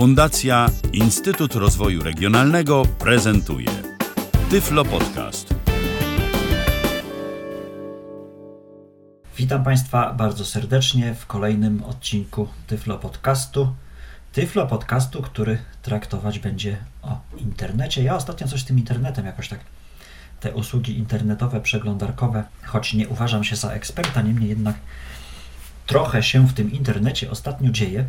[0.00, 3.68] Fundacja Instytut Rozwoju Regionalnego prezentuje
[4.50, 5.54] Tyflo Podcast.
[9.36, 13.74] Witam Państwa bardzo serdecznie w kolejnym odcinku Tyflo Podcastu.
[14.32, 18.02] Tyflo Podcastu, który traktować będzie o internecie.
[18.02, 19.60] Ja ostatnio coś z tym internetem jakoś tak
[20.40, 24.76] te usługi internetowe, przeglądarkowe, choć nie uważam się za eksperta, niemniej jednak
[25.86, 28.04] trochę się w tym internecie ostatnio dzieje.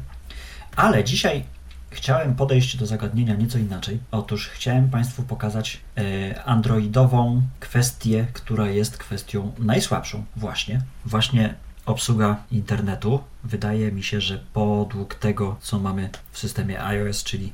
[0.75, 1.43] Ale dzisiaj
[1.91, 3.99] chciałem podejść do zagadnienia nieco inaczej.
[4.11, 10.81] Otóż chciałem Państwu pokazać e, androidową kwestię, która jest kwestią najsłabszą właśnie.
[11.05, 11.53] Właśnie
[11.85, 13.19] obsługa internetu.
[13.43, 17.53] Wydaje mi się, że podług tego, co mamy w systemie iOS, czyli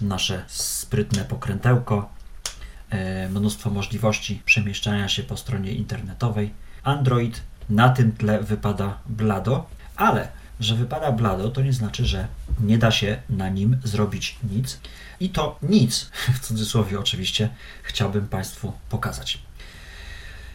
[0.00, 2.08] nasze sprytne pokrętełko,
[2.90, 6.50] e, mnóstwo możliwości przemieszczania się po stronie internetowej.
[6.82, 9.66] Android na tym tle wypada blado,
[9.96, 12.28] ale że wypada blado, to nie znaczy, że
[12.60, 14.80] nie da się na nim zrobić nic.
[15.20, 17.48] I to nic, w cudzysłowie oczywiście,
[17.82, 19.38] chciałbym Państwu pokazać.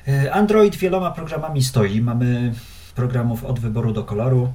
[0.08, 2.02] E, Android wieloma programami stoi.
[2.02, 2.54] Mamy
[2.96, 4.54] programów od wyboru do koloru.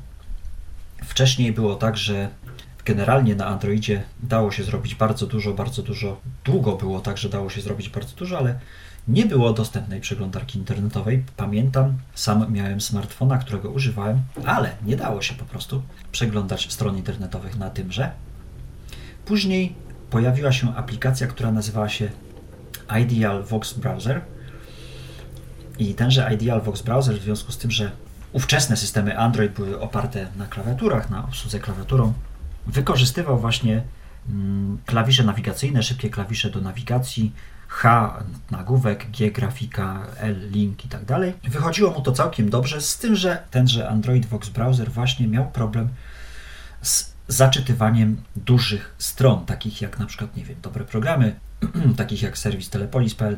[1.04, 2.28] Wcześniej było tak, że
[2.84, 6.20] generalnie na Androidzie dało się zrobić bardzo dużo, bardzo dużo.
[6.44, 8.60] Długo było tak, że dało się zrobić bardzo dużo, ale
[9.08, 11.24] nie było dostępnej przeglądarki internetowej.
[11.36, 17.56] Pamiętam, sam miałem smartfona, którego używałem, ale nie dało się po prostu przeglądać stron internetowych
[17.58, 18.10] na tymże.
[19.24, 19.74] Później
[20.10, 22.10] pojawiła się aplikacja, która nazywała się
[23.02, 24.20] Ideal Vox Browser.
[25.78, 27.90] I tenże Ideal Vox Browser, w związku z tym, że
[28.32, 32.12] ówczesne systemy Android były oparte na klawiaturach, na obsłudze klawiaturą,
[32.66, 33.82] wykorzystywał właśnie
[34.28, 37.32] mm, klawisze nawigacyjne, szybkie klawisze do nawigacji,
[37.70, 38.14] H
[38.50, 41.32] nagłówek, G grafika, L link i tak dalej.
[41.44, 45.88] Wychodziło mu to całkiem dobrze, z tym, że tenże Android Vox Browser właśnie miał problem
[46.82, 51.34] z zaczytywaniem dużych stron, takich jak na przykład, nie wiem, dobre programy,
[51.96, 53.36] takich jak serwis telepolis.pl,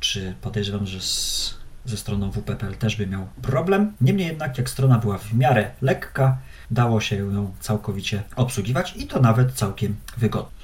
[0.00, 1.54] czy podejrzewam, że z,
[1.84, 3.92] ze stroną WP.pl też by miał problem.
[4.00, 6.38] Niemniej jednak, jak strona była w miarę lekka,
[6.70, 10.57] dało się ją całkowicie obsługiwać i to nawet całkiem wygodnie.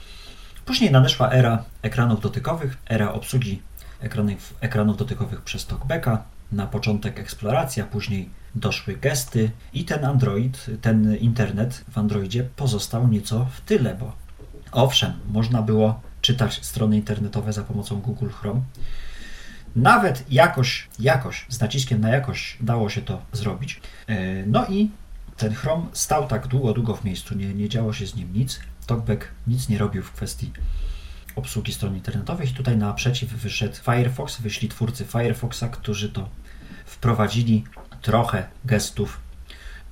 [0.65, 3.63] Później nadeszła era ekranów dotykowych, era obsługi
[4.01, 11.17] ekranów, ekranów dotykowych przez TalkBacka, na początek eksploracja, później doszły gesty i ten Android, ten
[11.17, 14.13] internet w Androidzie pozostał nieco w tyle, bo
[14.73, 18.61] owszem, można było czytać strony internetowe za pomocą Google Chrome.
[19.77, 23.81] Nawet jakoś, jakoś, z naciskiem na jakość dało się to zrobić.
[24.07, 24.91] E, no i
[25.37, 28.61] ten Chrome stał tak długo, długo w miejscu, nie, nie działo się z nim nic.
[28.87, 30.53] TalkBack nic nie robił w kwestii
[31.37, 36.29] obsługi stron internetowych tutaj naprzeciw wyszedł Firefox, wyszli twórcy Firefoxa, którzy to
[36.85, 37.65] wprowadzili
[38.03, 39.21] trochę gestów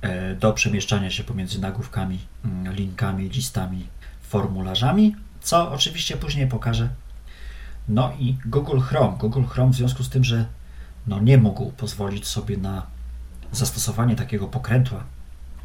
[0.01, 3.87] e, do przemieszczania się pomiędzy nagłówkami, mm, linkami, listami,
[4.21, 6.89] formularzami, co oczywiście później pokażę.
[7.89, 9.17] No i Google Chrome.
[9.17, 10.45] Google Chrome w związku z tym, że
[11.07, 12.85] no nie mógł pozwolić sobie na
[13.51, 15.03] zastosowanie takiego pokrętła,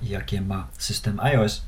[0.03, 1.63] jakie ma system iOS,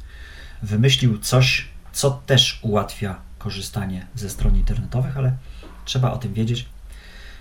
[0.62, 5.36] wymyślił coś, co też ułatwia korzystanie ze stron internetowych, ale
[5.84, 6.66] trzeba o tym wiedzieć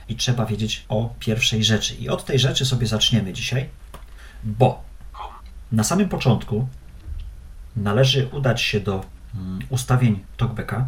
[0.09, 1.95] i trzeba wiedzieć o pierwszej rzeczy.
[1.95, 3.69] I od tej rzeczy sobie zaczniemy dzisiaj,
[4.43, 4.83] bo
[5.71, 6.67] na samym początku
[7.75, 9.05] należy udać się do
[9.35, 10.87] mm, ustawień TalkBacka.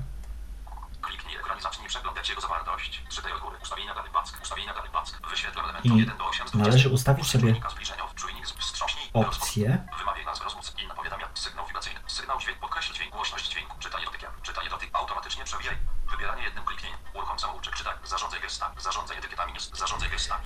[1.01, 3.03] Kliknij ekran i zacznij przeglądać jego zawartość.
[3.09, 3.57] Czytaj od góry.
[3.63, 4.41] Ustawienia danych pack.
[4.43, 5.29] Ustawienia danych pack.
[5.29, 6.57] Wyświetl element I 1 do 8 z 20.
[6.57, 7.55] należy ustawić sobie
[9.13, 9.83] opcję,
[16.21, 16.99] Wybieranie jednym kliknięciem.
[17.13, 17.75] Uruchom samouczek.
[17.75, 17.93] Czytaj.
[18.05, 18.75] Zarządzaj gestami.
[18.81, 19.53] Zarządzaj etykietami.
[19.73, 20.45] Zarządzaj gestami.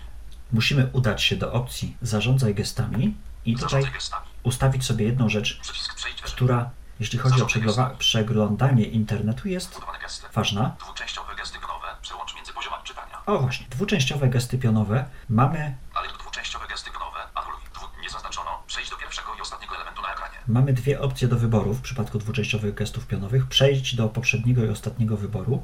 [0.52, 4.26] musimy udać się do opcji Zarządzaj gestami i tutaj Zarządzaj gestami.
[4.44, 6.36] ustawić sobie jedną rzecz, Przycisk przejdź wyżej.
[6.36, 6.70] która,
[7.00, 10.28] jeśli chodzi o przeglowa- przeglądanie internetu, jest Budowane gesty.
[10.34, 10.76] ważna.
[10.80, 11.88] Dwuczęściowe gesty pionowe.
[12.02, 13.22] Przełącz między poziomami czytania.
[13.26, 17.20] O właśnie, dwuczęściowe gesty pionowe mamy Ale to dwuczęściowe gesty pionowe.
[17.36, 17.60] Anuluj.
[17.74, 17.86] Dwu...
[18.02, 18.64] Nie zaznaczono.
[18.68, 20.38] Przejdź do pierwszego i ostatniego elementu na ekranie.
[20.56, 23.48] Mamy dwie opcje do wyboru w przypadku dwuczęściowych gestów pionowych.
[23.48, 25.64] Przejść do poprzedniego i ostatniego wyboru.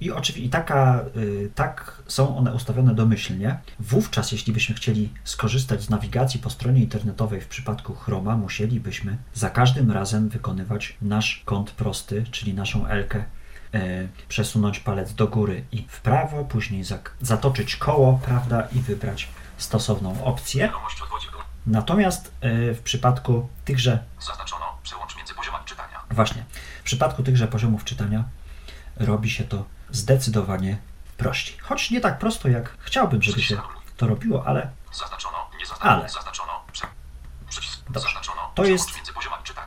[0.00, 3.58] I oczywiście taka, y, tak są one ustawione domyślnie.
[3.80, 9.50] Wówczas, jeśli byśmy chcieli skorzystać z nawigacji po stronie internetowej w przypadku Chroma, musielibyśmy za
[9.50, 13.24] każdym razem wykonywać nasz kąt prosty, czyli naszą Elkę,
[13.74, 16.84] y, przesunąć palec do góry i w prawo, później
[17.20, 19.28] zatoczyć koło, prawda, i wybrać
[19.58, 20.70] stosowną opcję.
[21.66, 24.64] Natomiast y, w przypadku tychże Zaznaczono.
[24.82, 26.00] Przełącz między poziomami czytania.
[26.10, 26.44] Właśnie.
[26.80, 28.24] W przypadku tychże poziomów czytania
[28.96, 30.78] robi się to zdecydowanie
[31.16, 31.58] prościej.
[31.58, 33.56] Choć nie tak prosto, jak chciałbym, żeby się
[33.96, 35.36] to robiło, ale Zaznaczono.
[35.58, 35.90] Nie zaznaczono.
[35.92, 36.08] Ale.
[36.08, 36.52] Zaznaczono.
[36.72, 36.86] Prze...
[37.94, 38.52] Zaznaczono.
[38.54, 38.90] To jest-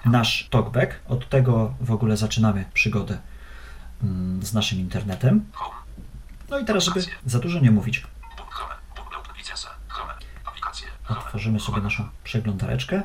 [0.05, 0.91] nasz talkback.
[1.07, 3.17] Od tego w ogóle zaczynamy przygodę
[4.03, 5.45] mm, z naszym internetem.
[6.49, 8.03] No i teraz, żeby za dużo nie mówić,
[11.09, 13.01] otworzymy sobie naszą przeglądareczkę.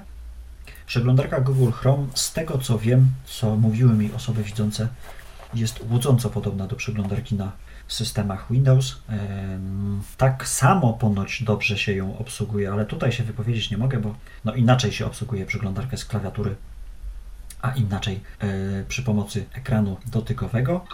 [0.87, 4.89] Przeglądarka Google Chrome, z tego co wiem, co mówiły mi osoby widzące,
[5.55, 7.53] jest łudząco podobna do przeglądarki na
[7.89, 8.97] systemach Windows.
[10.17, 14.15] Tak samo ponoć dobrze się ją obsługuje, ale tutaj się wypowiedzieć nie mogę, bo
[14.45, 16.57] no inaczej się obsługuje przeglądarkę z klawiatury,
[17.63, 20.85] a inaczej e, przy pomocy ekranu dotykowego.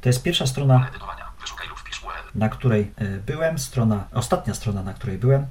[0.00, 1.32] To jest pierwsza strona Pole edytowania.
[1.40, 2.23] Wyszukaj lub wpisz URL.
[2.34, 5.46] Na której e, byłem, strona, ostatnia strona, na której byłem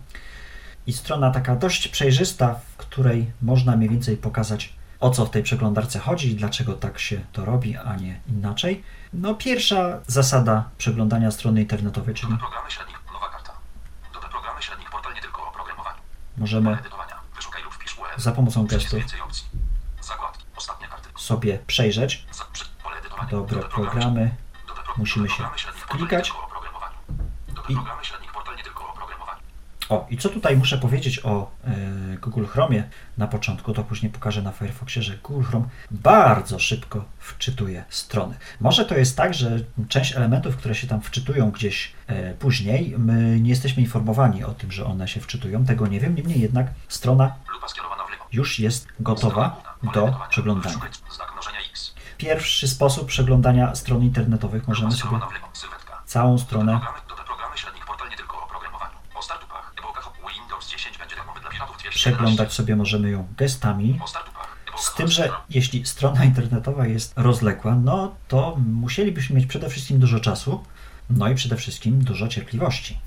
[0.88, 5.44] i strona taka dość przejrzysta, w której można mniej więcej pokazać o co w tej
[5.44, 8.84] przeglądarce chodzi i dlaczego tak się to robi, a nie inaczej.
[9.14, 12.98] No pierwsza zasada przeglądania strony internetowej, czyli programy średnich.
[13.14, 13.54] Nowa karta.
[14.14, 16.00] Doda programy średnich portal nie tylko oprogramowanie.
[16.38, 16.78] możemy
[18.18, 18.98] za pomocą gestu
[21.16, 22.26] sobie przejrzeć
[23.32, 24.36] dobre programy.
[24.98, 25.44] Musimy się
[25.76, 26.28] wklikać.
[26.28, 26.96] Nie tylko oprogramowaniu.
[27.08, 29.42] Doda I- programy średnich portal nie tylko oprogramowanie.
[29.90, 32.84] O, i co tutaj muszę powiedzieć o e, Google Chromie?
[33.18, 38.36] Na początku, to później pokażę na Firefoxie, że Google Chrome bardzo szybko wczytuje strony.
[38.62, 43.40] Może to jest tak, że część elementów, które się tam wczytują gdzieś e, później, my
[43.40, 47.36] nie jesteśmy informowani o tym, że one się wczytują, tego nie wiem, niemniej jednak strona
[48.32, 50.80] już jest gotowa do przeglądania.
[52.18, 55.20] Pierwszy sposób przeglądania stron internetowych możemy sobie
[56.06, 56.80] całą stronę
[62.04, 64.00] przeglądać sobie możemy ją gestami.
[64.78, 70.20] Z tym, że jeśli strona internetowa jest rozległa, no to musielibyśmy mieć przede wszystkim dużo
[70.20, 70.64] czasu,
[71.10, 73.00] no i przede wszystkim dużo cierpliwości.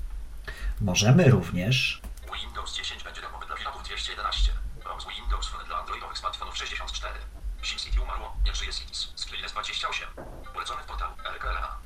[0.81, 2.01] Możemy również
[2.43, 4.51] Windows 10 będzie darmowy dla piratów 211.
[4.83, 7.13] Browse Windows Phone dla androidowych smartfonów 64.
[7.61, 9.11] SimCity umarło, nie żyje Cities.
[9.15, 10.07] Skrilles 28.
[10.53, 11.77] Polecony w portalu RKLA.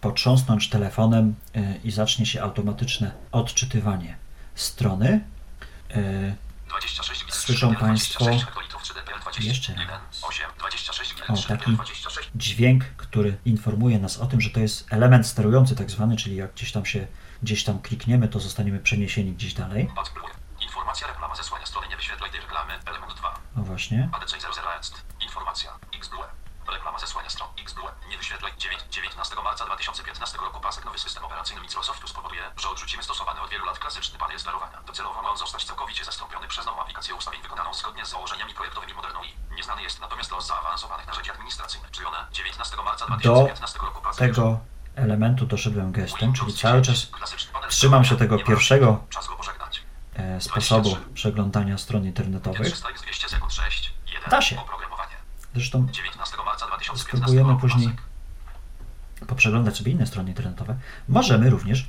[0.00, 4.16] potrząsnąć telefonem y, i zacznie się automatyczne odczytywanie
[4.54, 5.20] strony.
[7.46, 10.24] 26 bit Słyszą 3D, państwo 26 hektolitrów 3DPL 20, jeszcze 1, raz.
[10.24, 12.30] 8, 26 bit O, 3DPL taki 26.
[12.34, 16.52] Dźwięk, który informuje nas o tym, że to jest element sterujący tak zwany, czyli jak
[16.52, 17.06] gdzieś tam się
[17.42, 19.88] gdzieś tam klikniemy, to zostaniemy przeniesieni gdzieś dalej.
[20.60, 21.34] Informacja reklama
[21.64, 22.72] strony nie wyświetlaj tej reklamy.
[22.86, 23.40] Element 2.
[23.56, 24.08] O właśnie.
[24.12, 25.02] ADC 00 jest.
[25.20, 25.70] Informacja.
[26.72, 27.48] Reklama zesłania stron.
[27.62, 27.90] XBLUE.
[28.08, 33.02] Nie wyświetlaj 9, 19 marca 2015 roku pasek nowy system operacyjny Microsoftu spowoduje, że odrzucimy
[33.02, 34.82] stosowany od wielu lat klasyczny panel sterowania.
[34.86, 38.94] Docelowo ma on zostać całkowicie zastąpiony przez nową aplikację ustawień wykonaną zgodnie z założeniami projektowymi
[38.94, 41.90] moderną i nieznany jest natomiast los zaawansowanych narzędzi administracyjnych.
[41.90, 44.60] Czyli one 19 marca 2015 roku pasek Tego
[44.96, 49.04] elementu doszedłem gestem, czyli cały 10, czas trzymam się tego pierwszego
[50.14, 52.66] e, sposobu przeglądania stron internetowych.
[52.66, 53.94] 300 jest 200 sekund 6.
[54.06, 54.30] 1.
[54.30, 54.56] Da się.
[55.56, 57.96] Zresztą 19 marca 2015 spróbujemy później
[59.26, 60.76] poprzeglądać sobie inne strony internetowe.
[61.08, 61.88] Możemy również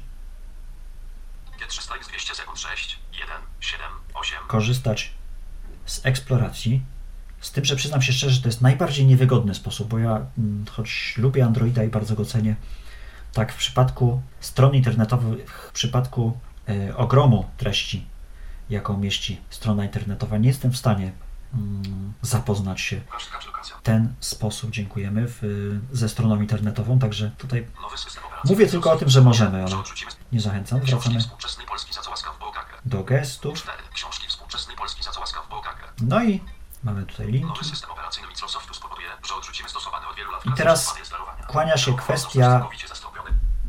[1.59, 2.99] G300 jest 200 sekund 6.
[3.13, 3.27] 1,
[3.59, 4.37] 7, 8.
[4.47, 5.13] korzystać
[5.85, 6.81] z eksploracji.
[7.41, 10.65] Z tym, że przyznam się szczerze, że to jest najbardziej niewygodny sposób, bo ja, mm,
[10.71, 12.55] choć lubię Androida i bardzo go cenię,
[13.33, 16.39] tak w przypadku stron internetowych, w przypadku
[16.69, 18.05] e, ogromu treści,
[18.69, 21.11] jaką mieści strona internetowa, nie jestem w stanie
[22.21, 23.01] zapoznać się
[23.79, 24.71] w ten sposób.
[24.71, 25.41] Dziękujemy w,
[25.91, 27.67] ze stroną internetową, także tutaj
[28.43, 29.75] mówię tylko o tym, że możemy, ale
[30.31, 30.79] nie zachęcam.
[30.79, 31.19] Wracamy
[32.85, 33.57] do gestów.
[33.57, 33.77] 4.
[33.93, 35.83] Książki współczesnej Polski za co łaskaw Bogagę.
[36.01, 36.41] No i
[36.83, 37.59] mamy tutaj linki.
[40.45, 40.95] I teraz
[41.47, 42.67] kłania się kwestia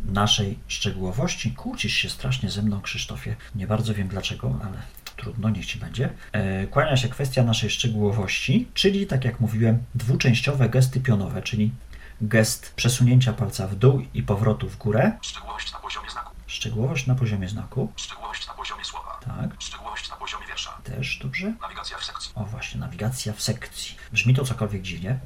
[0.05, 1.53] naszej szczegółowości.
[1.53, 3.37] Kłócisz się strasznie ze mną, Krzysztofie.
[3.55, 4.83] Nie bardzo wiem dlaczego, ale
[5.19, 6.11] trudno, niech ci będzie.
[6.33, 11.73] E, kłania się kwestia naszej szczegółowości, czyli tak jak mówiłem, dwuczęściowe gesty pionowe, czyli
[12.21, 16.35] gest przesunięcia palca w dół i powrotu w górę, Szczegółowość na poziomie znaku.
[16.47, 19.21] szczegółowość na poziomie znaku, Szczegółowość na poziomie słowa.
[19.25, 20.71] tak, Szczegółowość na poziomie wiersza.
[20.85, 21.53] też dobrze.
[21.61, 22.33] Nawigacja w sekcji.
[22.35, 23.97] O właśnie, nawigacja w sekcji.
[24.13, 25.19] Brzmi to cokolwiek dziwnie.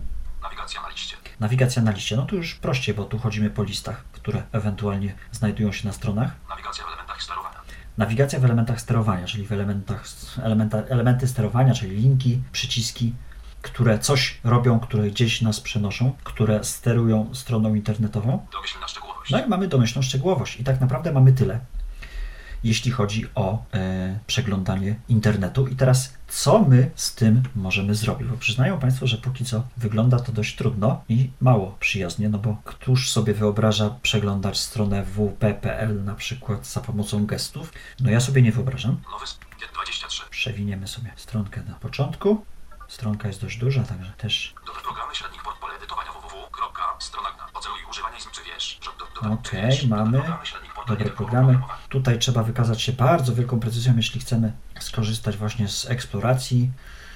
[0.43, 1.17] Nawigacja na liście.
[1.41, 5.73] Nawigacja na liście, no tu już prościej, bo tu chodzimy po listach, które ewentualnie znajdują
[5.73, 6.31] się na stronach.
[6.49, 7.52] Nawigacja w elementach sterowania.
[7.99, 10.05] Nawigacja w elementach sterowania, czyli w elementach,
[10.43, 13.13] elementa, elementy sterowania, czyli linki, przyciski,
[13.63, 18.47] które coś robią, które gdzieś nas przenoszą, które sterują stroną internetową.
[18.53, 19.31] Domyślna szczegółowość.
[19.31, 20.61] No i mamy domyślną szczegółowość.
[20.61, 21.61] I tak naprawdę mamy tyle.
[22.65, 25.67] Jeśli chodzi o e, przeglądanie internetu.
[25.67, 28.29] I teraz, co my z tym możemy zrobić?
[28.29, 32.57] Bo przyznają Państwo, że póki co wygląda to dość trudno i mało przyjaznie, no bo
[32.65, 37.73] któż sobie wyobraża przeglądać stronę wp.pl na przykład za pomocą gestów?
[38.01, 39.01] No ja sobie nie wyobrażam.
[39.13, 39.39] Nowy s-
[39.75, 40.23] 23.
[40.31, 42.45] Przewiniemy sobie stronkę na początku.
[42.89, 45.43] Stronka jest dość duża, także też Dobre programy średnich
[45.77, 46.49] edytowania www.
[46.99, 47.29] Strona
[47.93, 48.81] używanie i czy wiesz,
[49.33, 51.59] Okej, wiesz, mamy programy średnich edytowania programy.
[51.89, 56.71] Tutaj trzeba wykazać się bardzo wielką precyzją, jeśli chcemy skorzystać właśnie z eksploracji.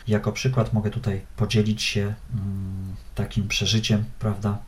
[0.09, 4.59] Jako przykład mogę tutaj podzielić się mm, takim przeżyciem, prawda,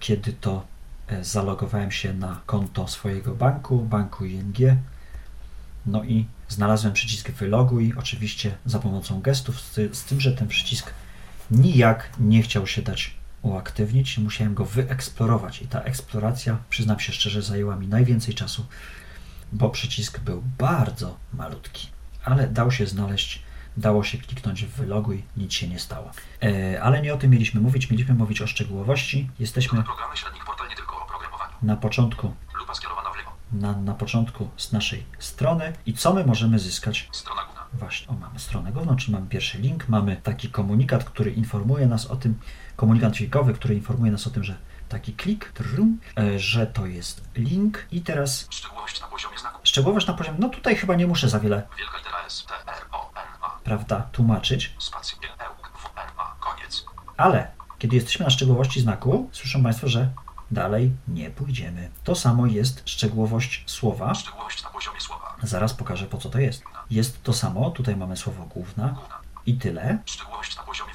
[0.00, 0.66] kiedy to
[1.08, 4.56] e, zalogowałem się na konto swojego banku, banku ING.
[5.86, 9.60] No i znalazłem przycisk wyloguj, oczywiście za pomocą gestów,
[9.92, 10.92] z tym, że ten przycisk
[11.50, 17.42] nijak nie chciał się dać uaktywnić, musiałem go wyeksplorować i ta eksploracja, przyznam się szczerze,
[17.42, 18.66] zajęła mi najwięcej czasu,
[19.52, 21.88] bo przycisk był bardzo malutki,
[22.24, 23.42] ale dał się znaleźć,
[23.76, 26.10] dało się kliknąć w wyloguj, nic się nie stało.
[26.42, 29.30] E, ale nie o tym mieliśmy mówić, mieliśmy mówić o szczegółowości.
[29.38, 29.82] Jesteśmy
[31.62, 32.34] na początku,
[33.52, 35.72] na, na początku z naszej strony.
[35.86, 37.08] I co my możemy zyskać?
[37.12, 37.66] Strona główna.
[37.74, 42.06] Właśnie, o, mamy stronę główną, czyli mamy pierwszy link, mamy taki komunikat, który informuje nas
[42.06, 42.34] o tym,
[42.78, 44.56] komunikat dźwiękowy, który informuje nas o tym, że
[44.88, 49.60] taki klik, trum, e, że to jest link i teraz Szczegółowość na poziomie znaku.
[49.64, 52.84] szczegółowość na poziomie, no tutaj chyba nie muszę za wiele, Wielka litera S, T, R,
[52.92, 53.50] O, N, A.
[53.64, 56.34] prawda, tłumaczyć, Spacja, E, U, W, N, A.
[56.40, 56.84] Koniec.
[57.16, 60.08] ale kiedy jesteśmy na szczegółowości znaku, słyszą Państwo, że
[60.50, 61.90] dalej nie pójdziemy.
[62.04, 65.36] To samo jest szczegółowość słowa, Szczegółowość na poziomie słowa.
[65.42, 66.62] zaraz pokażę po co to jest.
[66.90, 69.18] Jest to samo, tutaj mamy słowo główna Główna.
[69.46, 69.98] i tyle.
[70.06, 70.87] Szczegółowość na poziomie.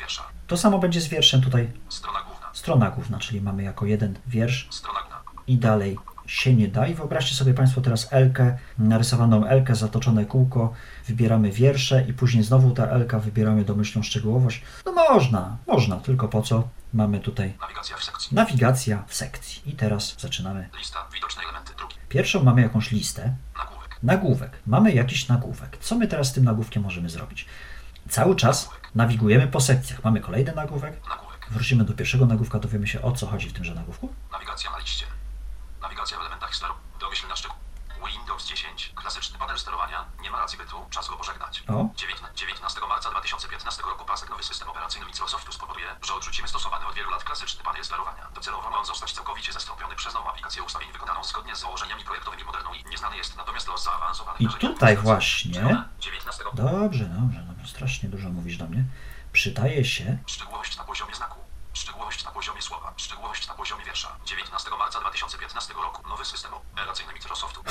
[0.48, 2.48] To samo będzie z wierszem tutaj Strona główna.
[2.54, 5.42] strona główna, czyli mamy jako jeden wiersz Strona główna.
[5.48, 5.98] i dalej
[6.28, 6.88] się nie da.
[6.88, 10.74] I wyobraźcie sobie Państwo teraz Elkę, narysowaną Elkę, zatoczone kółko,
[11.08, 14.62] wybieramy wiersze i później znowu ta Elka wybieramy domyślną szczegółowość.
[14.86, 16.68] No można, można, tylko po co?
[16.94, 18.36] Mamy tutaj Nawigacja w sekcji.
[18.36, 19.62] nawigacja w sekcji.
[19.66, 20.70] I teraz zaczynamy.
[20.78, 21.00] Lista.
[21.14, 21.72] Widoczne elementy.
[21.78, 21.96] Drugi.
[22.10, 23.98] Pierwszą mamy jakąś listę, Nagłówek.
[24.04, 24.52] nagłówek.
[24.68, 25.78] Mamy jakiś nagłówek.
[25.82, 27.46] Co my teraz z tym nagłówkiem możemy zrobić?
[28.10, 30.04] Cały czas nawigujemy po sekcjach.
[30.04, 31.08] Mamy kolejny nagłówek.
[31.10, 31.48] Nagłówek.
[31.50, 34.14] Wrócimy do pierwszego nagłówka, dowiemy się o co chodzi w tymże nagłówku.
[34.32, 35.06] Nawigacja na liście.
[35.82, 36.74] Nawigacja w elementach steru.
[37.00, 37.58] Domyśl na szczegół.
[38.08, 38.92] Windows 10.
[38.96, 40.06] Klasyczny panel sterowania.
[40.22, 40.76] Nie ma racji bytu.
[40.90, 41.64] Czas go pożegnać.
[41.68, 41.90] O.
[41.96, 46.96] 19 19 marca 2015 roku pasek nowy system operacyjny Microsoftu spowoduje, że odrzucimy stosowany od
[46.96, 48.28] wielu lat klasyczny panel sterowania.
[48.36, 52.44] Docelowo ma on zostać całkowicie zastąpiony przez nową aplikację ustawień wykonaną zgodnie z założeniami projektowymi
[52.44, 57.53] moderną i nieznany jest natomiast los zaawansowanych I tutaj właśnie- Strona 19 Dobrze, dobrze, dobrze.
[57.74, 58.84] Strasznie dużo mówisz do mnie.
[59.32, 60.18] Przydaje się.
[60.28, 61.40] Szczegółowość na poziomie znaku.
[61.74, 62.94] Szczegółowość na poziomie słowa.
[62.98, 64.16] Szczegółowość na poziomie wiersza.
[64.26, 66.10] 19 marca 2015 roku.
[66.10, 67.64] Nowy system operacyjny Microsoftu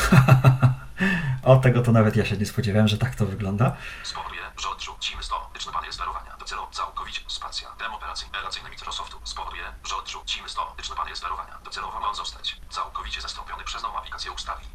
[1.50, 3.76] O tego to nawet ja się nie spodziewałem, że tak to wygląda.
[4.02, 6.36] spowoduje, że odrzucimy stotyczny panel sterowania.
[6.36, 7.68] Docelowo całkowicie spacja.
[7.78, 11.58] Dem operacyjny operacyjny Microsoftu spowoduje, że odrzucimy stotyczny panel sterowania.
[11.64, 14.68] Docelowo ma on zostać całkowicie zastąpiony przez nową aplikację ustawień.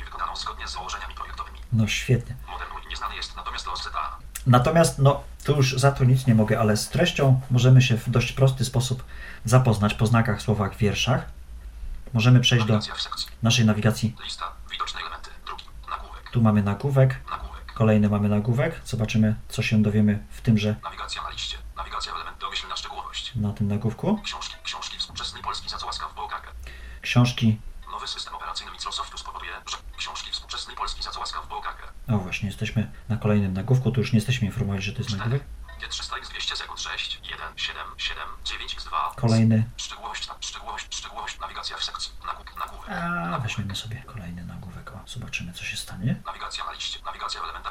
[0.00, 1.58] E, wykonaną zgodnie z założeniami projektowymi.
[1.72, 2.36] No świetnie.
[2.48, 4.18] Modernu i nieznany jest natomiast los ZA.
[4.48, 8.10] Natomiast, no, tu już za to nic nie mogę, ale z treścią możemy się w
[8.10, 9.04] dość prosty sposób
[9.44, 11.24] zapoznać po znakach, słowach, wierszach.
[12.12, 14.16] Możemy przejść do w naszej nawigacji.
[14.24, 14.52] Lista.
[14.70, 15.30] Widoczne elementy.
[15.46, 15.64] Drugi.
[15.90, 16.30] Nagłówek.
[16.30, 17.20] Tu mamy nagłówek,
[17.74, 18.80] kolejny mamy nagłówek.
[18.84, 21.58] Zobaczymy, co się dowiemy w tymże, Nawigacja na liście.
[21.76, 22.38] Nawigacja w element.
[22.40, 23.32] Domyślna szczegółowość.
[23.36, 24.18] na tym nagłówku.
[24.24, 25.68] Książki, książki współczesnej Polski
[26.16, 26.48] Bogagę.
[27.02, 27.60] Książki.
[27.92, 31.88] Nowy system operacyjny Microsoftu spowoduje, że książki współczesnej Polski za co łaskaw Bogagę.
[32.08, 33.90] O, właśnie, jesteśmy na kolejnym nagłówku.
[33.90, 35.42] Tu już nie jesteśmy informowani, że to jest nagłówek.
[35.80, 39.12] G300 200 sekund 6, 1, 7, 7, 9 x 2.
[39.16, 39.64] Kolejny.
[39.76, 42.12] Szczegółowość, szczegółowość, szczegółowość, nawigacja w sekcji.
[42.26, 42.90] Nagłówek, nagłówek.
[42.90, 44.92] A, weźmiemy sobie kolejny nagłówek.
[44.92, 46.20] O, zobaczymy, co się stanie.
[46.26, 46.98] Nawigacja na liście.
[47.04, 47.68] Nawigacja w elementach.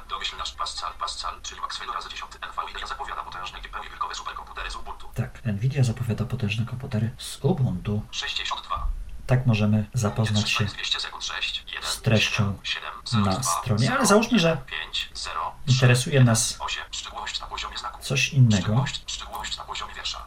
[0.57, 5.07] Pascal, Pascal, czyli Maxwell razy 10 NVIDIA zapowiada potężne i pełni wielkowe superkomputery z Ubuntu.
[5.13, 8.01] Tak, Nvidia zapowiada potężne komputery z Ubuntu.
[8.11, 8.87] 62.
[9.27, 11.76] Tak możemy zapoznać się 200 sekund 6, 1, z
[12.11, 16.83] treścią 7, 0, na 2, stronie, 0, ale załóżmy, że 5, 0, interesuje nas 8.
[16.91, 18.01] Szczegółowość na poziomie znaku.
[18.01, 18.85] coś innego,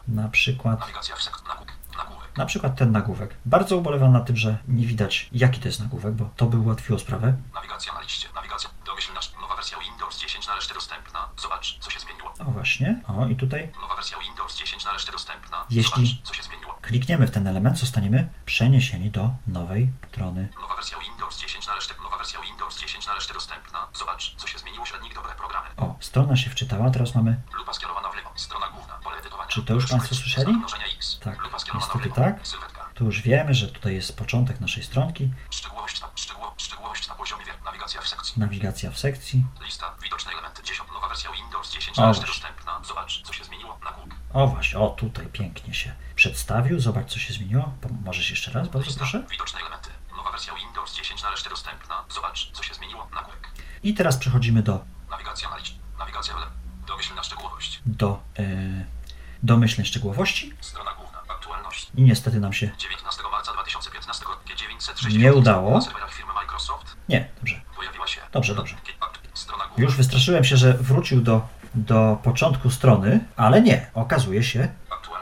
[0.07, 0.79] na przykład,
[2.37, 3.35] na przykład ten nagłówek.
[3.45, 6.99] Bardzo ubolewam na tym, że nie widać jaki to jest nagłówek, bo to by ułatwiło
[6.99, 7.33] sprawę.
[7.53, 8.27] Nawigacja na liście.
[8.35, 8.69] Nawigacja.
[8.85, 9.31] Domyśl nasz.
[9.41, 11.29] Nowa wersja Windows 10 na resztę dostępna.
[11.37, 12.33] Zobacz, co się zmieniło.
[12.39, 15.65] O właśnie, o i tutaj Nowa wersja Windows 10 na resztę dostępna.
[15.69, 16.60] Jeśli- Zobacz, co się zmieniło.
[16.81, 20.49] Klikniemy w ten element, zostaniemy przeniesieni do nowej strony.
[20.61, 21.93] Nowa wersja Windows 10 na resztę.
[22.03, 23.87] Nowa wersja Windows 10 na resztę dostępna.
[23.93, 24.85] Zobacz, co się zmieniło.
[24.85, 25.67] Średnik dobre programy.
[25.77, 28.29] O, strona się wczytała, teraz mamy Lupa skierowana w lewo.
[28.35, 28.93] Strona główna.
[29.03, 29.47] Pole edytowania.
[29.49, 29.87] Czy to już.
[29.87, 30.53] Państwo słyszeli?
[31.23, 31.39] Tak,
[31.75, 32.39] niestety tak.
[32.93, 35.31] Tu już wiemy, że tutaj jest początek naszej stronki.
[35.49, 38.39] Szczegółowość na, szczegóło, szczegółowość na poziomie wier, nawigacja w sekcji.
[38.39, 39.45] nawigacja w sekcji.
[39.65, 39.95] Lista.
[40.03, 40.63] Widoczne elementy.
[40.63, 40.89] 10.
[40.93, 42.25] Nowa wersja Windows 10 O, na właśnie.
[42.27, 42.81] dostępna.
[42.83, 43.79] Zobacz, co się zmieniło.
[43.83, 44.15] Nagłówek.
[44.33, 46.79] O właśnie, o tutaj pięknie się przedstawił.
[46.79, 47.73] Zobacz, co się zmieniło.
[48.05, 49.23] Możesz jeszcze raz, bardzo proszę.
[49.31, 49.89] Widoczne elementy.
[50.17, 52.03] Nowa wersja Windows 10 na resztę dostępna.
[52.09, 53.07] Zobacz, co się zmieniło.
[53.15, 53.51] Nagłówek.
[53.83, 55.57] I teraz przechodzimy do, Nawigacja na.
[55.99, 56.35] Nawigacja.
[56.87, 57.81] Domyślna szczegółowość.
[57.85, 58.43] do e,
[59.43, 60.53] domyślnej szczegółowości.
[60.61, 61.19] Strona główna.
[61.27, 61.91] Aktualność.
[61.95, 64.43] I niestety nam się 19 marca 2015 roku.
[64.49, 65.17] G906.
[65.17, 65.79] Nie udało.
[67.09, 67.61] Nie, dobrze.
[67.75, 68.21] pojawiła się.
[68.31, 68.75] Dobrze, dobrze.
[69.77, 73.91] Już wystraszyłem się, że wrócił do, do początku strony, ale nie.
[73.93, 74.69] Okazuje się,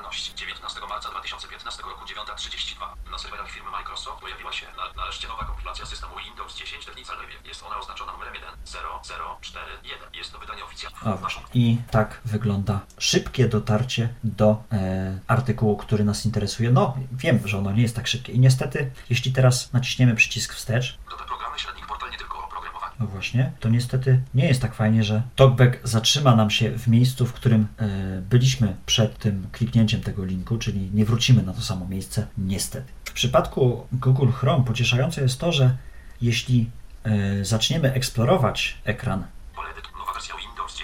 [0.09, 3.11] Aktualność 19 marca 2015 roku 9.32.
[3.11, 7.45] Na serwerach firmy Microsoft pojawiła się na, nareszcie nowa kompilacja systemu Windows 10 Technical Review.
[7.45, 10.17] Jest ona oznaczona numerem 1.0.0.4.1.
[10.17, 11.13] Jest to wydanie oficjalne.
[11.13, 11.43] O, właśnie.
[11.59, 16.71] I tak wygląda szybkie dotarcie do e, artykułu, który nas interesuje.
[16.71, 18.33] No, wiem, że ono nie jest tak szybkie.
[18.33, 22.93] I niestety, jeśli teraz naciśniemy przycisk wstecz, Nowe programy średnich portal nie tylko o programowaniu.
[22.99, 27.25] no właśnie, to niestety nie jest tak fajnie, że talkback zatrzyma nam się w miejscu,
[27.25, 27.87] w którym e,
[28.21, 32.91] byliśmy przed tym kliknięciem tego linku, czyli nie wrócimy na to samo miejsce, niestety.
[33.05, 35.77] W przypadku Google Chrome pocieszające jest to, że
[36.21, 36.69] jeśli
[37.03, 39.23] e, zaczniemy eksplorować ekran,
[39.55, 39.89] Pole edytu.
[39.97, 40.35] Nowa wersja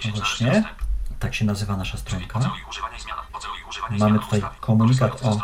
[0.06, 0.62] Windows 10 nareszcie właśnie.
[0.62, 0.86] dostępna.
[1.20, 2.40] tak się nazywa nasza stronka,
[3.90, 5.38] Mamy tutaj komunikat o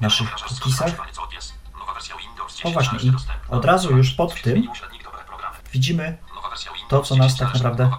[0.00, 0.86] naszych cookiesach.
[0.86, 1.54] na używanie, co jest.
[1.78, 3.12] Nowa wersja Windows 10 O właśnie, i
[3.48, 4.68] od razu już pod tym
[5.72, 6.18] widzimy
[6.88, 7.90] to, co nas 10 tak naprawdę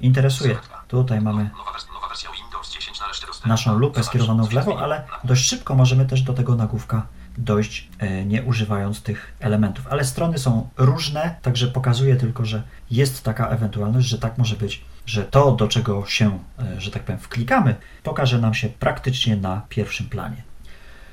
[0.00, 0.48] interesuje.
[0.54, 0.82] Sylwetka.
[0.88, 3.48] Tutaj mamy Nowa, wers- nowa wersja Windows 10 nareszcie dostępna.
[3.48, 7.06] naszą lupę skierowaną w lewo, ale dość szybko możemy też do tego nagłówka
[7.38, 9.86] dojść, e, nie używając tych elementów.
[9.86, 14.84] Ale strony są różne, także pokazuje tylko, że jest taka ewentualność, że tak może być,
[15.06, 19.62] że to, do czego się, e, że tak powiem, wklikamy, pokaże nam się praktycznie na
[19.68, 20.42] pierwszym planie.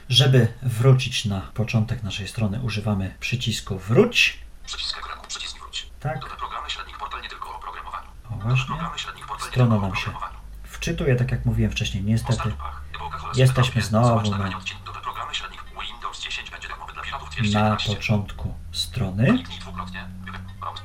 [0.09, 4.39] Żeby wrócić na początek naszej strony, używamy przycisku wróć.
[4.65, 5.89] Przycisk ekranu, przycisk wróć.
[6.00, 8.07] Tak, Nowe programy średnich portal nie tylko o programowaniu.
[8.31, 8.75] o właśnie.
[9.39, 10.12] Strona nam się
[10.63, 12.51] wczytuje, tak jak mówiłem wcześniej, niestety.
[13.36, 14.86] Jesteśmy znowu na- nagranie odcinku.
[14.86, 17.96] Nowe programy średnich Windows 10 będzie darmowy dla piratów na 211.
[17.96, 19.25] początku strony.
[19.25, 20.08] Kliknij dwukrotnie.
[20.60, 20.84] Browse.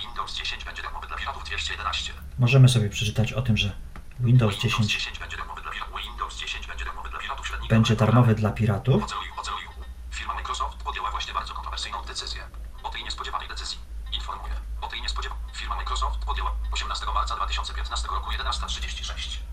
[0.00, 2.12] Windows 10 będzie darmowy dla piratów 211.
[2.38, 3.72] Możemy sobie przeczytać o tym, że
[4.20, 6.02] Windows 10 będzie darmowy dla piratów.
[6.02, 7.70] Windows 10 będzie darmowy dla piratów średnich.
[7.70, 8.40] będzie Nowe darmowy programy.
[8.40, 9.02] dla piratów.
[9.02, 9.62] Poceluj, poceluj.
[10.10, 12.42] Firma Microsoft podjęła właśnie bardzo kontrowersyjną decyzję.
[12.82, 13.78] O tej niespodziewanej decyzji.
[14.12, 14.54] Informuję.
[14.80, 15.44] O tej niespodziewanej.
[15.54, 19.47] Firma Microsoft podjęła 18 marca 2015 roku 11.36.